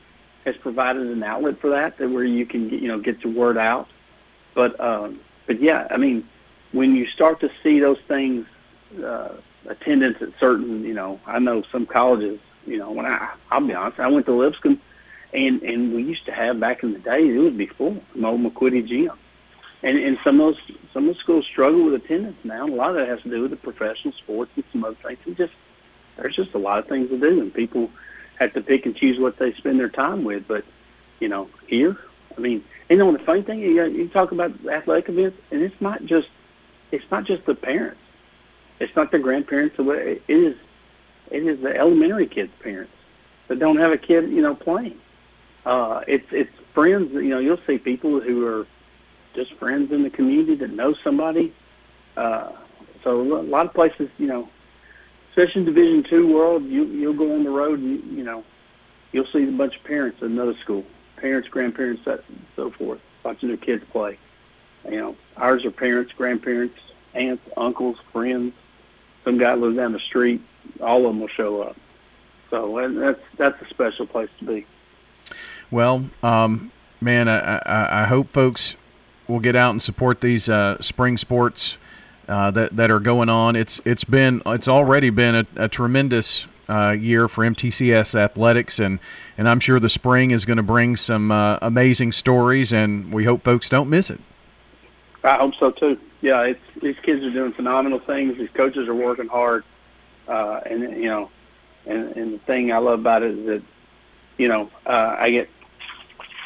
[0.44, 3.56] has provided an outlet for that, that where you can you know get the word
[3.56, 3.88] out.
[4.54, 6.28] But um, but yeah, I mean,
[6.72, 8.46] when you start to see those things,
[9.02, 9.30] uh,
[9.66, 13.74] attendance at certain, you know, I know some colleges you know, when I I'll be
[13.74, 14.80] honest, I went to Lipscomb,
[15.32, 18.40] and and we used to have back in the day it would be full, old
[18.40, 19.12] McQuiddy gym,
[19.82, 22.66] and and some of those some of the schools struggle with attendance now.
[22.66, 25.18] A lot of that has to do with the professional sports and some other things.
[25.24, 25.54] And just
[26.16, 27.90] there's just a lot of things to do, and people
[28.38, 30.46] have to pick and choose what they spend their time with.
[30.46, 30.64] But
[31.20, 31.96] you know, here,
[32.36, 35.80] I mean, you know, the funny thing you, you talk about athletic events, and it's
[35.80, 36.28] not just
[36.90, 38.00] it's not just the parents,
[38.80, 39.76] it's not the grandparents.
[39.78, 40.56] It is
[41.30, 42.92] it is the elementary kids' parents
[43.48, 44.98] that don't have a kid, you know, playing.
[45.64, 47.12] Uh, it's it's friends.
[47.14, 48.66] You know, you'll see people who are
[49.34, 51.52] just friends in the community that know somebody.
[52.16, 52.52] Uh,
[53.02, 54.48] so a lot of places, you know,
[55.32, 58.44] especially in Division Two world, you you'll go on the road and you, know,
[59.12, 60.84] you'll see a bunch of parents at another school,
[61.16, 62.24] parents, grandparents, that,
[62.56, 64.18] so forth, watching their kids play.
[64.84, 66.78] You know, ours are parents, grandparents,
[67.14, 68.54] aunts, uncles, friends.
[69.24, 70.42] Some guy lives down the street
[70.80, 71.76] all of them will show up.
[72.50, 74.66] So and that's that's a special place to be.
[75.70, 76.70] Well, um,
[77.00, 78.76] man, I, I, I, hope folks
[79.26, 81.78] will get out and support these uh, spring sports
[82.28, 83.56] uh, that that are going on.
[83.56, 88.98] It's it's been it's already been a, a tremendous uh, year for MTCS athletics, and
[89.36, 93.24] and I'm sure the spring is going to bring some uh, amazing stories, and we
[93.24, 94.20] hope folks don't miss it.
[95.24, 95.98] I hope so too.
[96.20, 98.38] Yeah, these kids are doing phenomenal things.
[98.38, 99.64] These coaches are working hard
[100.28, 101.30] uh, and you know,
[101.86, 103.62] and, and the thing I love about it is that,
[104.38, 105.50] you know, uh, I get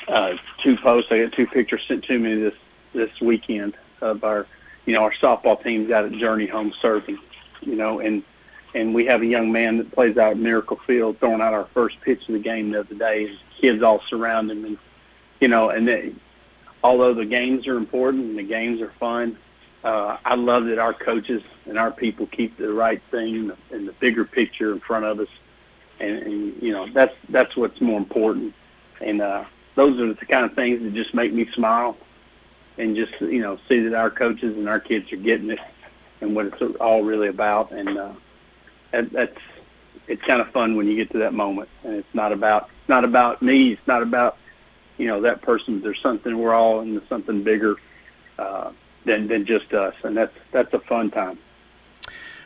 [0.08, 2.54] uh, two posts, I get two pictures sent to me this
[2.92, 4.46] this weekend of our,
[4.86, 7.18] you know, our softball team's got a journey home serving,
[7.60, 8.22] you know, and
[8.74, 11.66] and we have a young man that plays out at Miracle Field throwing out our
[11.72, 13.26] first pitch of the game the other day.
[13.26, 14.78] His kids all surround him, and
[15.40, 16.14] you know, and they,
[16.84, 19.38] although the games are important and the games are fun,
[19.82, 23.92] uh, I love that our coaches and our people keep the right thing and the
[23.92, 25.28] bigger picture in front of us,
[25.98, 28.54] and, and you know that's that's what's more important.
[29.00, 31.96] And uh, those are the kind of things that just make me smile,
[32.78, 35.58] and just you know see that our coaches and our kids are getting it,
[36.20, 37.72] and what it's all really about.
[37.72, 38.12] And uh,
[38.92, 39.38] that, that's
[40.06, 42.88] it's kind of fun when you get to that moment, and it's not about it's
[42.88, 43.72] not about me.
[43.72, 44.36] It's not about
[44.98, 45.80] you know that person.
[45.82, 47.76] There's something we're all into something bigger.
[48.38, 48.72] Uh,
[49.06, 51.38] than than just us, and that's that's a fun time.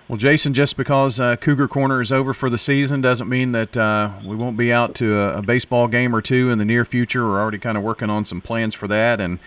[0.06, 3.76] Well, Jason, just because uh, Cougar Corner is over for the season doesn't mean that
[3.76, 6.84] uh, we won't be out to a, a, baseball game or two in the near
[6.84, 7.24] future.
[7.24, 9.38] We're already kind of working on some plans for that, and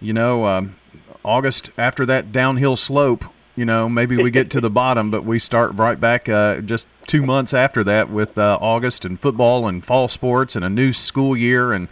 [0.00, 0.76] you know, um,
[1.24, 3.24] August after that downhill slope,
[3.56, 6.86] you know, maybe we get to the bottom, but we start right back uh, just
[7.06, 10.92] two months after that with uh, August and football and fall sports and a new
[10.92, 11.88] school year, and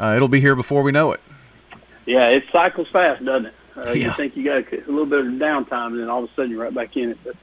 [0.00, 1.20] uh, it'll be here before we know it.
[2.06, 3.54] Yeah, it cycles fast, doesn't it?
[3.76, 4.06] Uh, yeah.
[4.06, 6.50] You think you got a little bit of downtime, and then all of a sudden
[6.50, 7.18] you're right back in it.
[7.24, 7.36] But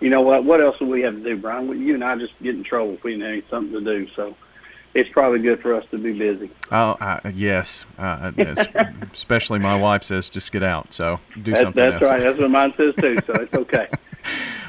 [0.00, 0.44] you know what?
[0.44, 1.68] What else would we have to do, Brian?
[1.80, 4.08] You and I just get in trouble if we didn't have something to do.
[4.14, 4.36] So
[4.96, 6.50] it's probably good for us to be busy.
[6.72, 7.84] Oh, uh, yes.
[7.98, 8.32] Uh,
[9.12, 10.94] especially my wife says just get out.
[10.94, 12.10] So do that's, something That's else.
[12.10, 12.22] right.
[12.22, 13.18] That's what mine says too.
[13.26, 13.88] So it's okay.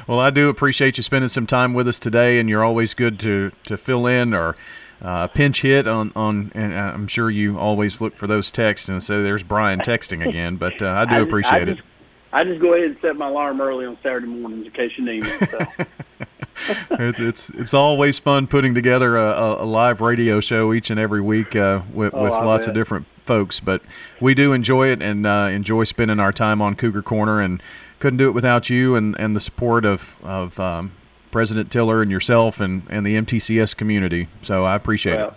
[0.06, 3.18] well, I do appreciate you spending some time with us today, and you're always good
[3.20, 4.54] to to fill in or
[5.00, 9.02] uh, pinch hit on, on, and I'm sure you always look for those texts and
[9.02, 11.84] say, "There's Brian texting again," but uh, I do I appreciate just, it.
[12.32, 15.04] I just go ahead and set my alarm early on Saturday mornings in case you
[15.04, 15.30] need me.
[15.50, 15.58] So.
[16.90, 21.20] it, it's it's always fun putting together a, a, live radio show each and every
[21.20, 22.70] week uh, with, oh, with lots bet.
[22.70, 23.82] of different folks, but
[24.20, 27.62] we do enjoy it and uh, enjoy spending our time on Cougar Corner and
[27.98, 30.92] couldn't do it without you and, and the support of of um,
[31.30, 34.28] President Tiller and yourself and, and the MTCS community.
[34.42, 35.34] So I appreciate well, it.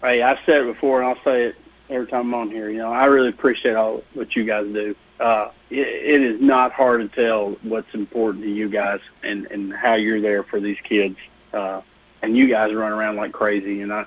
[0.00, 1.56] Hey, I've said it before, and I'll say it
[1.88, 2.68] every time I'm on here.
[2.70, 4.94] You know, I really appreciate all what you guys do.
[5.20, 9.72] Uh, it, it is not hard to tell what's important to you guys and, and
[9.72, 11.16] how you're there for these kids.
[11.52, 11.80] Uh,
[12.22, 13.80] and you guys run around like crazy.
[13.80, 14.06] And I,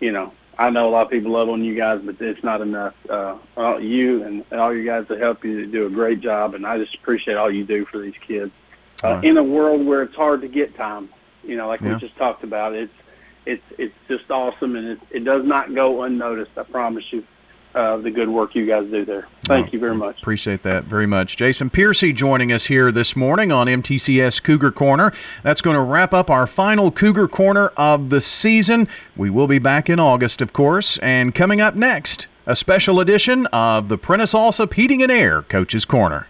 [0.00, 2.60] you know, I know a lot of people love on you guys, but it's not
[2.60, 2.94] enough.
[3.08, 6.66] Uh, all, you and all you guys that help you do a great job, and
[6.66, 8.52] I just appreciate all you do for these kids
[9.02, 9.24] uh, right.
[9.24, 11.08] in a world where it's hard to get time.
[11.42, 11.94] You know, like yeah.
[11.94, 12.92] we just talked about, it's
[13.46, 16.52] it's it's just awesome, and it, it does not go unnoticed.
[16.58, 17.24] I promise you.
[17.74, 19.26] Uh, the good work you guys do there.
[19.44, 20.20] Thank Oh, you very much.
[20.20, 21.36] Appreciate that very much.
[21.36, 25.12] Jason Piercy joining us here this morning on MTCS Cougar Corner.
[25.42, 28.88] That's going to wrap up our final Cougar Corner of the season.
[29.16, 30.98] We will be back in August, of course.
[30.98, 35.84] And coming up next, a special edition of the Prentice Allsup Heating and Air Coach's
[35.84, 36.26] Corner.